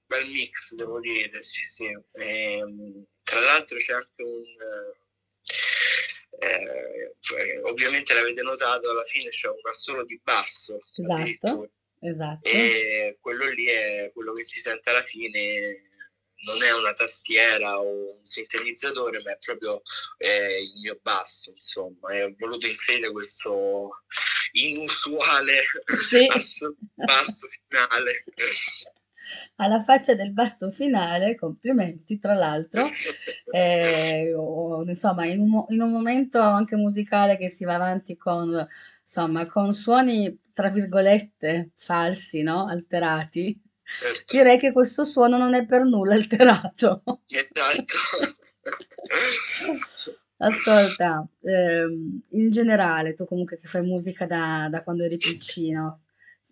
bel 0.05 0.25
mix, 0.27 0.73
devo 0.73 0.99
dire, 0.99 1.41
sì, 1.41 1.61
sì. 1.61 1.85
E, 1.85 2.57
ehm, 2.57 3.05
tra 3.23 3.39
l'altro 3.39 3.77
c'è 3.77 3.93
anche 3.93 4.23
un... 4.23 4.43
Eh, 6.39 7.13
cioè, 7.19 7.61
ovviamente 7.65 8.13
l'avete 8.13 8.41
notato, 8.41 8.89
alla 8.89 9.03
fine 9.05 9.29
c'è 9.29 9.47
un 9.47 9.61
assolo 9.69 10.03
di 10.03 10.19
basso. 10.23 10.79
Esatto, 10.95 11.69
esatto. 12.01 12.49
E 12.49 13.17
quello 13.21 13.47
lì 13.49 13.65
è 13.65 14.11
quello 14.13 14.33
che 14.33 14.43
si 14.43 14.59
sente 14.59 14.89
alla 14.89 15.03
fine, 15.03 15.87
non 16.43 16.61
è 16.61 16.71
una 16.73 16.93
tastiera 16.93 17.79
o 17.79 18.15
un 18.17 18.25
sintetizzatore, 18.25 19.21
ma 19.23 19.31
è 19.31 19.37
proprio 19.43 19.81
eh, 20.17 20.59
il 20.59 20.73
mio 20.81 20.99
basso, 21.01 21.51
insomma. 21.51 22.13
E 22.13 22.23
ho 22.23 22.35
voluto 22.37 22.67
inserire 22.67 23.11
questo 23.11 23.89
inusuale 24.53 25.63
sì. 26.09 26.25
basso, 26.31 26.75
basso 26.93 27.47
finale. 27.67 28.23
alla 29.55 29.81
faccia 29.81 30.15
del 30.15 30.33
basso 30.33 30.69
finale, 30.71 31.35
complimenti 31.35 32.19
tra 32.19 32.33
l'altro, 32.33 32.89
eh, 33.51 34.33
o, 34.33 34.83
insomma 34.83 35.25
in 35.25 35.39
un, 35.39 35.65
in 35.69 35.81
un, 35.81 35.91
momento 35.91 36.39
anche 36.39 36.75
musicale 36.75 37.37
che 37.37 37.49
si 37.49 37.63
va 37.63 37.75
avanti 37.75 38.17
con, 38.17 38.67
insomma, 39.01 39.45
con 39.45 39.73
suoni 39.73 40.39
tra 40.53 40.69
virgolette 40.69 41.71
falsi, 41.75 42.41
no? 42.41 42.67
alterati, 42.67 43.59
certo. 43.99 44.35
direi 44.35 44.57
che 44.57 44.71
questo 44.71 45.03
suono 45.03 45.37
non 45.37 45.53
è 45.53 45.65
per 45.65 45.83
nulla 45.83 46.13
alterato. 46.13 47.03
Esatto. 47.27 47.97
Ascolta, 50.37 51.25
ehm, 51.41 52.21
in 52.31 52.51
generale, 52.51 53.13
tu 53.13 53.25
comunque 53.25 53.57
che 53.57 53.67
fai 53.67 53.81
musica 53.81 54.25
da, 54.25 54.67
da 54.69 54.83
quando 54.83 55.03
eri 55.03 55.17
piccino, 55.17 56.01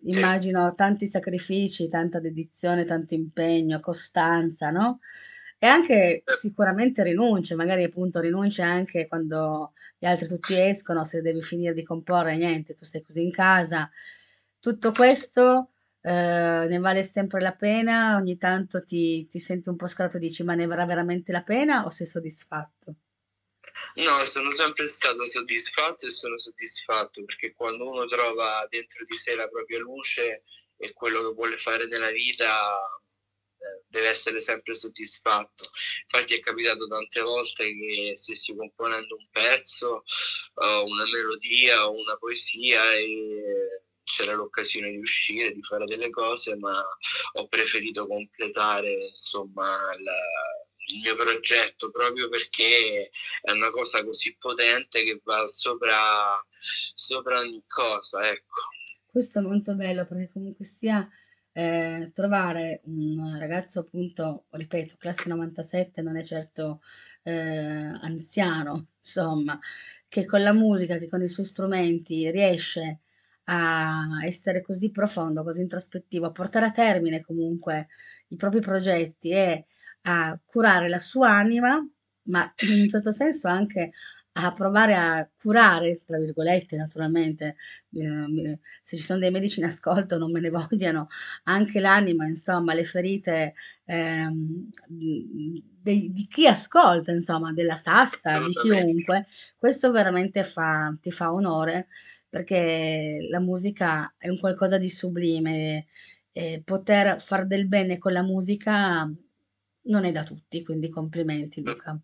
immagino 0.04 0.74
tanti 0.74 1.06
sacrifici, 1.06 1.88
tanta 1.88 2.18
dedizione, 2.18 2.84
tanto 2.86 3.14
impegno, 3.14 3.80
costanza, 3.80 4.70
no? 4.70 5.00
E 5.58 5.66
anche 5.66 6.24
sicuramente 6.40 7.02
rinunce, 7.02 7.54
magari 7.54 7.84
appunto 7.84 8.18
rinunce 8.20 8.62
anche 8.62 9.06
quando 9.06 9.74
gli 9.98 10.06
altri 10.06 10.26
tutti 10.26 10.58
escono, 10.58 11.04
se 11.04 11.20
devi 11.20 11.42
finire 11.42 11.74
di 11.74 11.84
comporre, 11.84 12.36
niente, 12.36 12.74
tu 12.74 12.84
stai 12.84 13.02
così 13.02 13.22
in 13.22 13.30
casa. 13.30 13.90
Tutto 14.58 14.92
questo 14.92 15.71
eh, 16.02 16.66
ne 16.68 16.78
vale 16.78 17.02
sempre 17.04 17.40
la 17.40 17.54
pena? 17.54 18.16
Ogni 18.16 18.36
tanto 18.36 18.82
ti, 18.82 19.26
ti 19.28 19.38
senti 19.38 19.68
un 19.68 19.76
po' 19.76 19.86
scalato 19.86 20.16
e 20.16 20.20
dici 20.20 20.42
ma 20.42 20.54
ne 20.54 20.66
varrà 20.66 20.84
veramente 20.84 21.30
la 21.30 21.42
pena 21.42 21.84
o 21.84 21.90
sei 21.90 22.06
soddisfatto? 22.06 22.96
No, 23.94 24.24
sono 24.24 24.50
sempre 24.50 24.88
stato 24.88 25.24
soddisfatto 25.24 26.06
e 26.06 26.10
sono 26.10 26.38
soddisfatto 26.38 27.24
perché 27.24 27.52
quando 27.52 27.88
uno 27.88 28.04
trova 28.06 28.66
dentro 28.68 29.04
di 29.04 29.16
sé 29.16 29.34
la 29.34 29.48
propria 29.48 29.78
luce 29.78 30.42
e 30.76 30.92
quello 30.92 31.22
che 31.22 31.34
vuole 31.34 31.56
fare 31.56 31.86
nella 31.86 32.10
vita 32.10 32.76
eh, 33.58 33.84
deve 33.86 34.08
essere 34.08 34.40
sempre 34.40 34.74
soddisfatto. 34.74 35.70
Infatti 36.02 36.34
è 36.34 36.40
capitato 36.40 36.86
tante 36.88 37.20
volte 37.20 37.64
che 37.64 38.12
stessi 38.14 38.56
componendo 38.56 39.14
un 39.14 39.28
pezzo, 39.30 40.02
uh, 40.54 40.84
una 40.84 41.04
melodia 41.04 41.86
o 41.86 41.92
una 41.92 42.16
poesia 42.16 42.94
e 42.94 43.84
c'era 44.12 44.34
l'occasione 44.34 44.90
di 44.90 44.98
uscire, 44.98 45.52
di 45.52 45.62
fare 45.62 45.86
delle 45.86 46.10
cose, 46.10 46.56
ma 46.56 46.78
ho 47.32 47.48
preferito 47.48 48.06
completare 48.06 48.92
insomma 48.92 49.76
la, 50.02 50.18
il 50.88 51.00
mio 51.00 51.16
progetto 51.16 51.90
proprio 51.90 52.28
perché 52.28 53.10
è 53.40 53.50
una 53.52 53.70
cosa 53.70 54.04
così 54.04 54.36
potente 54.38 55.02
che 55.02 55.20
va 55.24 55.46
sopra, 55.46 55.96
sopra 56.50 57.38
ogni 57.38 57.62
cosa, 57.66 58.28
ecco. 58.28 58.60
Questo 59.06 59.38
è 59.38 59.42
molto 59.42 59.74
bello 59.74 60.06
perché 60.06 60.30
comunque 60.30 60.64
sia 60.66 61.08
eh, 61.52 62.10
trovare 62.12 62.82
un 62.84 63.36
ragazzo 63.38 63.80
appunto, 63.80 64.44
ripeto, 64.50 64.96
classe 64.98 65.28
97 65.28 66.02
non 66.02 66.16
è 66.16 66.22
certo 66.22 66.82
eh, 67.22 67.32
anziano, 67.32 68.88
insomma, 68.98 69.58
che 70.06 70.26
con 70.26 70.42
la 70.42 70.52
musica, 70.52 70.98
che 70.98 71.08
con 71.08 71.22
i 71.22 71.28
suoi 71.28 71.46
strumenti 71.46 72.30
riesce 72.30 73.00
a 73.44 74.24
essere 74.24 74.62
così 74.62 74.90
profondo, 74.90 75.42
così 75.42 75.60
introspettivo, 75.62 76.26
a 76.26 76.32
portare 76.32 76.66
a 76.66 76.70
termine 76.70 77.20
comunque 77.22 77.88
i 78.28 78.36
propri 78.36 78.60
progetti 78.60 79.30
e 79.30 79.66
a 80.02 80.38
curare 80.44 80.88
la 80.88 80.98
sua 80.98 81.30
anima, 81.30 81.78
ma 82.24 82.52
in 82.72 82.80
un 82.82 82.88
certo 82.88 83.10
senso 83.10 83.48
anche 83.48 83.92
a 84.34 84.52
provare 84.54 84.94
a 84.94 85.28
curare, 85.38 86.00
tra 86.06 86.18
virgolette, 86.18 86.76
naturalmente, 86.76 87.56
eh, 87.92 88.58
se 88.80 88.96
ci 88.96 89.02
sono 89.02 89.18
dei 89.18 89.30
medici 89.30 89.60
in 89.60 89.66
ascolto 89.66 90.16
non 90.16 90.30
me 90.30 90.40
ne 90.40 90.48
vogliano, 90.50 91.08
anche 91.44 91.80
l'anima, 91.80 92.26
insomma, 92.26 92.72
le 92.72 92.84
ferite 92.84 93.54
eh, 93.84 94.28
di, 94.88 96.10
di, 96.12 96.26
chi 96.28 96.46
ascolta, 96.46 97.12
insomma, 97.12 97.52
della 97.52 97.76
sassa, 97.76 98.38
di 98.38 98.54
chiunque, 98.54 99.26
questo 99.58 99.90
veramente 99.90 100.44
fa, 100.44 100.96
ti 101.00 101.10
fa 101.10 101.32
onore 101.32 101.88
perché 102.32 103.26
la 103.28 103.40
musica 103.40 104.14
è 104.16 104.30
un 104.30 104.38
qualcosa 104.38 104.78
di 104.78 104.88
sublime 104.88 105.84
e 106.32 106.62
poter 106.64 107.20
far 107.20 107.46
del 107.46 107.68
bene 107.68 107.98
con 107.98 108.14
la 108.14 108.22
musica 108.22 109.06
non 109.82 110.04
è 110.06 110.12
da 110.12 110.22
tutti, 110.22 110.64
quindi 110.64 110.88
complimenti 110.88 111.62
Luca. 111.62 112.00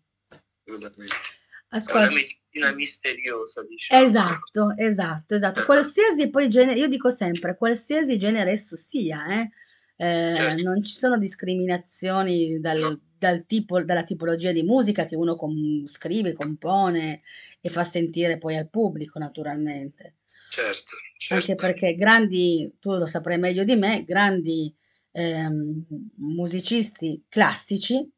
Ascolta. 1.69 1.99
È 1.99 2.03
una 2.03 2.11
medicina 2.11 2.71
misteriosa, 2.75 3.63
diciamo. 3.63 4.03
Esatto, 4.03 4.73
esatto, 4.77 5.33
esatto. 5.33 5.63
Qualsiasi 5.65 6.29
poi 6.29 6.47
genere, 6.47 6.77
io 6.77 6.87
dico 6.87 7.09
sempre, 7.09 7.57
qualsiasi 7.57 8.19
genere 8.19 8.51
esso 8.51 8.75
sia, 8.75 9.25
eh, 9.31 9.49
eh, 9.95 10.35
certo. 10.35 10.61
non 10.61 10.83
ci 10.83 10.93
sono 10.93 11.17
discriminazioni 11.17 12.59
dal, 12.59 13.01
dal 13.17 13.47
tipo, 13.47 13.81
dalla 13.83 14.03
tipologia 14.03 14.51
di 14.51 14.61
musica 14.61 15.05
che 15.05 15.15
uno 15.15 15.33
com- 15.33 15.87
scrive, 15.87 16.33
compone 16.33 17.23
e 17.59 17.69
fa 17.69 17.83
sentire 17.83 18.37
poi 18.37 18.57
al 18.57 18.69
pubblico, 18.69 19.17
naturalmente. 19.17 20.13
Certo, 20.49 20.95
certo. 21.17 21.33
Anche 21.33 21.55
perché 21.55 21.95
grandi, 21.95 22.75
tu 22.79 22.95
lo 22.95 23.05
saprai 23.05 23.37
meglio 23.37 23.63
di 23.63 23.75
me, 23.75 24.03
grandi 24.03 24.75
ehm, 25.11 25.85
musicisti 26.17 27.23
classici 27.29 28.09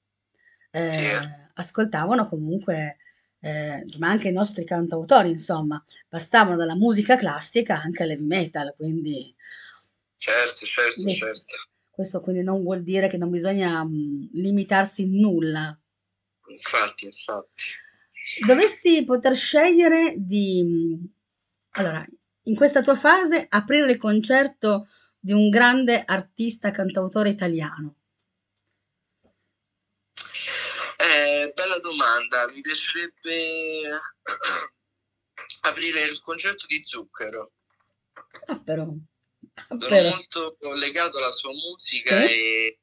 eh, 0.71 0.93
sì. 0.93 1.03
ascoltavano 1.55 2.27
comunque, 2.27 2.97
eh, 3.39 3.85
ma 3.97 4.09
anche 4.09 4.29
i 4.29 4.33
nostri 4.33 4.63
cantautori, 4.63 5.29
insomma, 5.29 5.83
passavano 6.07 6.55
dalla 6.55 6.75
musica 6.75 7.17
classica 7.17 7.81
anche 7.81 8.03
all'heavy 8.03 8.25
metal, 8.25 8.73
quindi... 8.75 9.35
Certo, 10.17 10.65
certo, 10.65 11.01
questo, 11.01 11.25
certo. 11.25 11.55
Questo 11.89 12.21
quindi 12.21 12.43
non 12.43 12.61
vuol 12.61 12.83
dire 12.83 13.07
che 13.07 13.17
non 13.17 13.29
bisogna 13.29 13.83
mh, 13.83 13.89
mm, 13.89 14.25
limitarsi 14.33 15.01
in 15.01 15.19
nulla. 15.19 15.77
Infatti, 16.47 17.05
infatti. 17.05 17.63
Dovessi 18.45 19.03
poter 19.03 19.35
scegliere 19.35 20.13
di... 20.17 20.61
Mm, 20.63 21.05
allora, 21.71 22.05
in 22.43 22.55
questa 22.55 22.81
tua 22.81 22.95
fase, 22.95 23.45
aprire 23.49 23.91
il 23.91 23.97
concerto 23.97 24.87
di 25.19 25.31
un 25.31 25.49
grande 25.49 26.03
artista 26.03 26.71
cantautore 26.71 27.29
italiano? 27.29 27.95
Eh, 30.97 31.51
bella 31.53 31.79
domanda, 31.79 32.47
mi 32.47 32.61
piacerebbe 32.61 33.89
aprire 35.61 36.01
il 36.01 36.21
concerto 36.21 36.65
di 36.67 36.81
Zucchero. 36.83 37.53
Ah, 38.47 38.59
però. 38.59 38.87
Ah, 39.67 39.77
Sono 39.79 40.01
molto 40.01 40.57
legato 40.75 41.17
alla 41.17 41.31
sua 41.31 41.51
musica 41.51 42.25
sì? 42.25 42.33
e 42.33 42.79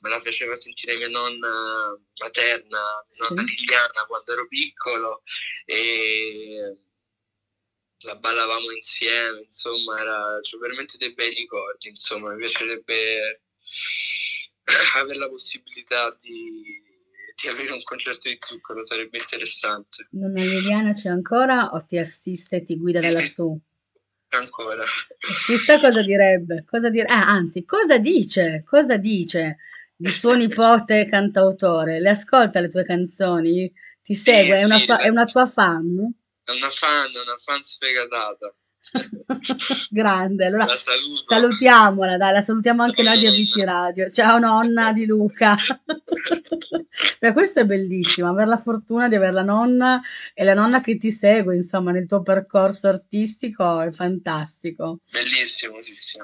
me 0.00 0.10
la 0.10 0.20
faceva 0.20 0.54
sentire 0.54 0.96
mia 0.96 1.08
nonna 1.08 1.98
materna, 2.20 2.78
mia 3.08 3.28
nonna 3.28 3.42
sì. 3.42 3.54
Liliana 3.54 4.04
quando 4.06 4.32
ero 4.32 4.46
piccolo 4.46 5.22
e 5.64 6.86
la 8.04 8.16
ballavamo 8.16 8.70
insieme, 8.70 9.40
insomma, 9.44 9.98
era 9.98 10.40
cioè, 10.42 10.60
veramente 10.60 10.96
dei 10.98 11.12
bei 11.14 11.34
ricordi, 11.34 11.88
insomma, 11.88 12.32
mi 12.32 12.38
piacerebbe 12.38 13.42
avere 14.96 15.18
la 15.18 15.28
possibilità 15.28 16.16
di, 16.20 16.82
di 17.40 17.48
avere 17.48 17.72
un 17.72 17.82
concerto 17.82 18.28
di 18.28 18.36
zucchero, 18.38 18.84
sarebbe 18.84 19.18
interessante. 19.18 20.08
Nonna 20.10 20.42
Liliana 20.42 20.92
c'è 20.92 21.08
ancora 21.08 21.70
o 21.72 21.84
ti 21.84 21.98
assiste 21.98 22.56
e 22.56 22.64
ti 22.64 22.76
guida 22.76 23.00
da 23.00 23.10
lassù? 23.10 23.58
Ancora. 24.28 24.84
Chissà 25.46 25.80
cosa 25.80 26.02
direbbe, 26.02 26.64
cosa 26.66 26.90
dire... 26.90 27.06
ah, 27.06 27.28
anzi, 27.28 27.64
cosa 27.64 27.98
dice, 27.98 28.62
cosa 28.66 28.96
dice 28.96 29.58
di 29.96 30.10
suo 30.10 30.34
nipote 30.36 31.06
cantautore? 31.08 32.00
Le 32.00 32.10
ascolta 32.10 32.60
le 32.60 32.68
tue 32.68 32.84
canzoni? 32.84 33.72
Ti 34.02 34.14
segue? 34.14 34.56
Sì, 34.56 34.62
è, 34.62 34.64
una 34.64 34.78
fa- 34.78 34.98
è 34.98 35.08
una 35.08 35.24
tua 35.24 35.46
fan? 35.46 36.12
È 36.44 36.50
una 36.50 36.68
fan, 36.68 37.08
una 37.08 37.38
fan 37.40 37.62
sfegatata. 37.64 38.54
Grande, 39.90 40.44
allora 40.44 40.66
la 40.66 40.76
salutiamola, 41.26 42.18
dai, 42.18 42.34
la 42.34 42.42
salutiamo 42.42 42.82
anche 42.82 43.02
noi 43.02 43.18
di 43.18 43.26
Amici 43.26 43.64
Radio. 43.64 44.10
Ciao 44.10 44.38
nonna 44.38 44.92
di 44.92 45.06
Luca. 45.06 45.56
Beh, 47.18 47.32
questo 47.32 47.60
è 47.60 47.64
bellissimo, 47.64 48.28
avere 48.28 48.46
la 48.46 48.58
fortuna 48.58 49.08
di 49.08 49.14
avere 49.14 49.32
la 49.32 49.42
nonna 49.42 50.02
e 50.34 50.44
la 50.44 50.52
nonna 50.52 50.82
che 50.82 50.98
ti 50.98 51.10
segue, 51.10 51.56
insomma, 51.56 51.92
nel 51.92 52.06
tuo 52.06 52.20
percorso 52.20 52.88
artistico 52.88 53.80
è 53.80 53.90
fantastico. 53.90 55.00
Bellissimo, 55.10 55.80
sì, 55.80 55.94
sì. 55.94 56.18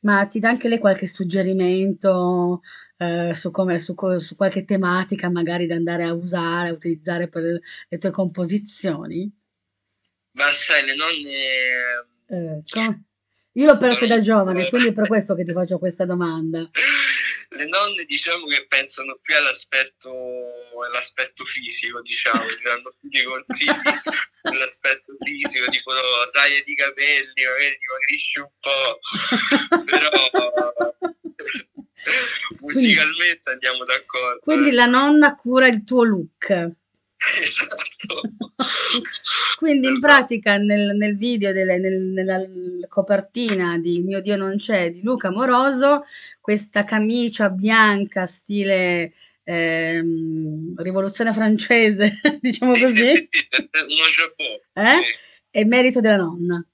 Ma 0.00 0.24
ti 0.28 0.40
dà 0.40 0.48
anche 0.48 0.68
lei 0.68 0.78
qualche 0.78 1.06
suggerimento 1.06 2.62
eh, 2.96 3.34
su, 3.34 3.50
come, 3.50 3.78
su, 3.78 3.94
su 4.16 4.34
qualche 4.34 4.64
tematica 4.64 5.30
magari 5.30 5.66
da 5.66 5.74
andare 5.74 6.04
a 6.04 6.12
usare, 6.14 6.70
a 6.70 6.72
utilizzare 6.72 7.28
per 7.28 7.60
le 7.88 7.98
tue 7.98 8.10
composizioni? 8.10 9.30
Ma 10.32 10.52
sai, 10.66 10.84
le 10.84 10.94
nonne... 10.94 12.62
Come? 12.70 13.04
Io 13.54 13.66
l'ho 13.66 13.76
perso 13.76 14.06
da 14.06 14.20
giovane, 14.20 14.68
quindi 14.70 14.88
è 14.88 14.92
per 14.92 15.06
questo 15.06 15.34
che 15.34 15.44
ti 15.44 15.52
faccio 15.52 15.78
questa 15.78 16.06
domanda. 16.06 16.70
Le 17.50 17.66
nonne 17.66 18.04
diciamo 18.06 18.46
che 18.46 18.64
pensano 18.66 19.18
più 19.20 19.36
all'aspetto, 19.36 20.10
all'aspetto 20.88 21.44
fisico, 21.44 22.00
diciamo, 22.00 22.46
ti 22.46 22.62
danno 22.64 22.94
più 22.98 23.10
dei 23.10 23.24
consigli 23.24 23.68
all'aspetto 24.48 25.14
fisico, 25.20 25.68
tipo 25.68 25.92
taglia 26.32 26.62
di 26.64 26.74
capelli, 26.74 27.44
magari 27.44 27.78
dimagrisci 27.78 28.38
un 28.40 28.50
po', 28.58 28.98
però 29.84 30.90
Musicalmente 32.60 33.50
andiamo 33.50 33.84
d'accordo. 33.84 34.40
Quindi 34.40 34.70
eh. 34.70 34.74
la 34.74 34.86
nonna 34.86 35.34
cura 35.34 35.66
il 35.66 35.84
tuo 35.84 36.04
look. 36.04 36.70
Esatto. 37.40 38.20
Quindi 39.58 39.86
in 39.88 40.00
pratica 40.00 40.56
nel, 40.56 40.96
nel 40.96 41.16
video, 41.16 41.52
delle- 41.52 41.78
nel- 41.78 42.00
nella 42.12 42.40
copertina 42.88 43.78
di 43.78 44.00
Mio 44.00 44.20
Dio 44.20 44.36
non 44.36 44.56
c'è 44.56 44.90
di 44.90 45.02
Luca 45.02 45.30
Moroso, 45.30 46.02
questa 46.40 46.84
camicia 46.84 47.48
bianca 47.48 48.26
stile 48.26 49.12
ehm, 49.44 50.74
rivoluzione 50.82 51.32
francese, 51.32 52.20
diciamo 52.40 52.74
Sì, 52.74 52.80
così, 52.80 52.96
sì, 52.96 53.28
sì, 53.30 53.68
sì, 54.10 54.44
eh? 54.74 55.02
sì. 55.10 55.18
è 55.50 55.64
merito 55.64 56.00
della 56.00 56.16
nonna, 56.16 56.64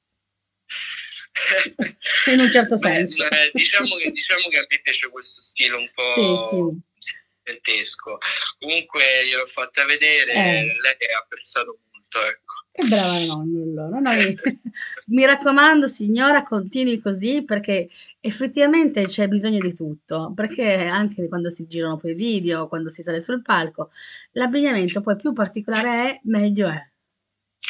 in 2.33 2.41
un 2.41 2.51
certo 2.51 2.79
Beh, 2.79 2.89
senso. 2.89 3.25
eh, 3.25 3.51
diciamo, 3.53 3.97
che, 3.97 4.11
diciamo 4.11 4.49
che 4.49 4.59
a 4.59 4.67
me 4.69 4.81
piace 4.83 5.09
questo 5.11 5.41
stile 5.43 5.77
un 5.77 5.85
Sì, 5.85 5.91
po' 5.95 6.75
sì. 6.99 7.15
Studentesco. 7.49 8.19
Comunque 8.59 9.01
gliel'ho 9.27 9.47
fatta 9.47 9.85
vedere, 9.87 10.33
Eh. 10.33 10.63
lei 10.63 11.15
ha 11.15 11.23
apprezzato 11.23 11.79
molto, 11.91 12.19
ecco. 12.29 12.55
Che 12.71 12.87
brava 12.87 13.25
nonna 13.25 13.63
allora. 13.63 13.99
Noi- 13.99 14.39
mi 15.07 15.25
raccomando 15.25 15.89
signora 15.89 16.43
continui 16.43 17.01
così 17.01 17.43
perché 17.43 17.89
effettivamente 18.21 19.07
c'è 19.07 19.27
bisogno 19.27 19.59
di 19.59 19.75
tutto, 19.75 20.33
perché 20.35 20.75
anche 20.75 21.29
quando 21.29 21.51
si 21.51 21.67
girano 21.67 21.97
poi 21.97 22.13
i 22.13 22.15
video, 22.15 22.69
quando 22.69 22.89
si 22.89 23.03
sale 23.03 23.21
sul 23.21 23.43
palco, 23.43 23.91
l'abbignamento 24.33 25.01
poi 25.01 25.17
più 25.17 25.33
particolare 25.33 25.89
è, 25.89 26.21
meglio 26.25 26.69
è. 26.69 26.87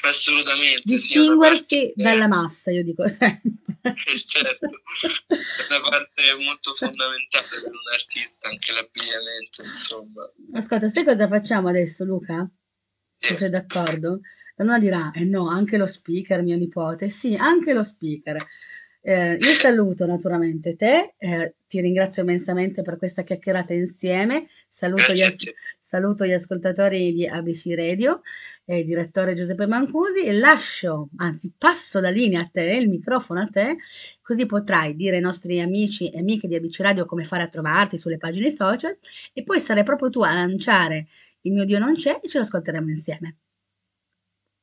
Assolutamente. 0.02 0.82
Distinguersi 0.84 1.78
sì, 1.86 1.92
dalla 1.96 2.28
massa, 2.28 2.70
io 2.70 2.82
dico 2.84 3.06
sempre. 3.08 3.50
Certo, 4.26 4.66
è 4.66 5.74
una 5.76 5.88
parte 5.88 6.22
molto 6.44 6.74
fondamentale 6.74 7.46
per 7.50 7.62
un 7.64 7.92
artista, 7.92 8.48
anche 8.48 8.72
l'abbigliamento, 8.72 9.62
insomma. 9.62 10.22
Ascolta, 10.52 10.88
sai 10.88 11.04
cosa 11.04 11.26
facciamo 11.26 11.68
adesso 11.68 12.04
Luca? 12.04 12.48
Se 13.18 13.28
Sì. 13.32 13.34
sei 13.34 13.50
d'accordo? 13.50 14.20
La 14.56 14.64
nonna 14.64 14.78
dirà, 14.78 15.10
eh 15.12 15.24
no, 15.24 15.48
anche 15.48 15.76
lo 15.76 15.86
speaker, 15.86 16.42
mio 16.42 16.56
nipote. 16.56 17.08
Sì, 17.08 17.34
anche 17.34 17.72
lo 17.72 17.82
speaker. 17.82 18.44
Eh, 19.00 19.34
io 19.34 19.54
saluto 19.54 20.06
naturalmente 20.06 20.74
te, 20.74 21.14
eh, 21.18 21.54
ti 21.66 21.80
ringrazio 21.80 22.22
immensamente 22.22 22.82
per 22.82 22.98
questa 22.98 23.22
chiacchierata 23.22 23.72
insieme, 23.72 24.46
saluto 24.68 25.12
gli, 25.12 25.22
as- 25.22 25.36
saluto 25.80 26.24
gli 26.26 26.32
ascoltatori 26.32 27.12
di 27.12 27.26
ABC 27.26 27.72
Radio 27.74 28.22
e 28.70 28.80
il 28.80 28.84
direttore 28.84 29.34
Giuseppe 29.34 29.64
Mancusi 29.64 30.24
e 30.24 30.32
lascio, 30.34 31.08
anzi 31.16 31.50
passo 31.56 32.00
la 32.00 32.10
linea 32.10 32.42
a 32.42 32.48
te, 32.52 32.64
il 32.64 32.90
microfono 32.90 33.40
a 33.40 33.46
te, 33.46 33.78
così 34.20 34.44
potrai 34.44 34.94
dire 34.94 35.16
ai 35.16 35.22
nostri 35.22 35.58
amici 35.58 36.10
e 36.10 36.18
amiche 36.18 36.48
di 36.48 36.54
ABC 36.54 36.80
Radio 36.80 37.06
come 37.06 37.24
fare 37.24 37.44
a 37.44 37.48
trovarti 37.48 37.96
sulle 37.96 38.18
pagine 38.18 38.50
social 38.50 38.94
e 39.32 39.42
poi 39.42 39.58
sarai 39.58 39.84
proprio 39.84 40.10
tu 40.10 40.20
a 40.20 40.34
lanciare 40.34 41.06
Il 41.40 41.52
mio 41.52 41.64
Dio 41.64 41.78
non 41.78 41.94
c'è 41.94 42.20
e 42.22 42.28
ce 42.28 42.36
lo 42.36 42.44
ascolteremo 42.44 42.90
insieme. 42.90 43.36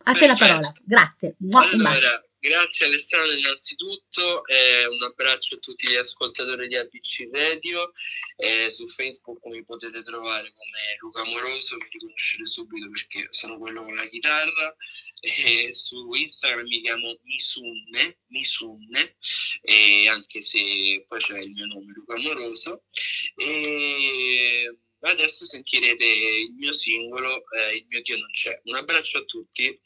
A 0.03 0.13
te 0.13 0.27
la 0.27 0.35
parola, 0.35 0.71
grazie. 0.83 1.33
Mua. 1.39 1.61
Allora, 1.61 2.23
grazie 2.45 2.85
Alessandro 2.85 3.35
innanzitutto, 3.35 4.45
e 4.45 4.85
un 4.85 5.01
abbraccio 5.01 5.55
a 5.55 5.57
tutti 5.57 5.87
gli 5.87 5.95
ascoltatori 5.95 6.67
di 6.67 6.75
ABC 6.75 7.27
Radio, 7.31 7.91
Eh, 8.37 8.69
su 8.69 8.87
Facebook 8.89 9.39
mi 9.45 9.63
potete 9.63 10.03
trovare 10.03 10.51
come 10.51 10.97
Luca 10.99 11.23
Moroso, 11.23 11.77
mi 11.77 11.87
riconoscete 11.89 12.45
subito 12.45 12.89
perché 12.89 13.27
sono 13.29 13.57
quello 13.57 13.83
con 13.83 13.95
la 13.95 14.07
chitarra, 14.09 14.75
e 15.21 15.73
su 15.73 16.11
Instagram 16.11 16.67
mi 16.67 16.81
chiamo 16.81 17.17
Misunne, 17.23 18.19
Misunne, 18.27 19.15
anche 20.09 20.41
se 20.41 21.05
poi 21.07 21.19
c'è 21.19 21.39
il 21.39 21.51
mio 21.51 21.65
nome 21.65 21.93
Luca 21.93 22.17
Moroso, 22.17 22.83
adesso 24.99 25.45
sentirete 25.45 26.05
il 26.05 26.53
mio 26.53 26.73
singolo, 26.73 27.49
eh, 27.51 27.75
Il 27.77 27.85
mio 27.87 28.01
Dio 28.01 28.17
non 28.17 28.29
c'è. 28.31 28.59
Un 28.65 28.75
abbraccio 28.75 29.19
a 29.19 29.23
tutti. 29.23 29.79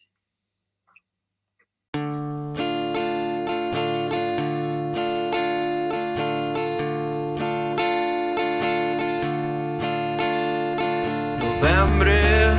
Novembre 11.89 12.57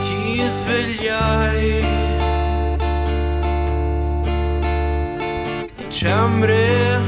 ti 0.00 0.42
svegliai. 0.48 1.84
Dicembre 5.76 7.00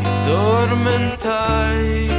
ti 0.00 0.04
addormentai 0.04 2.15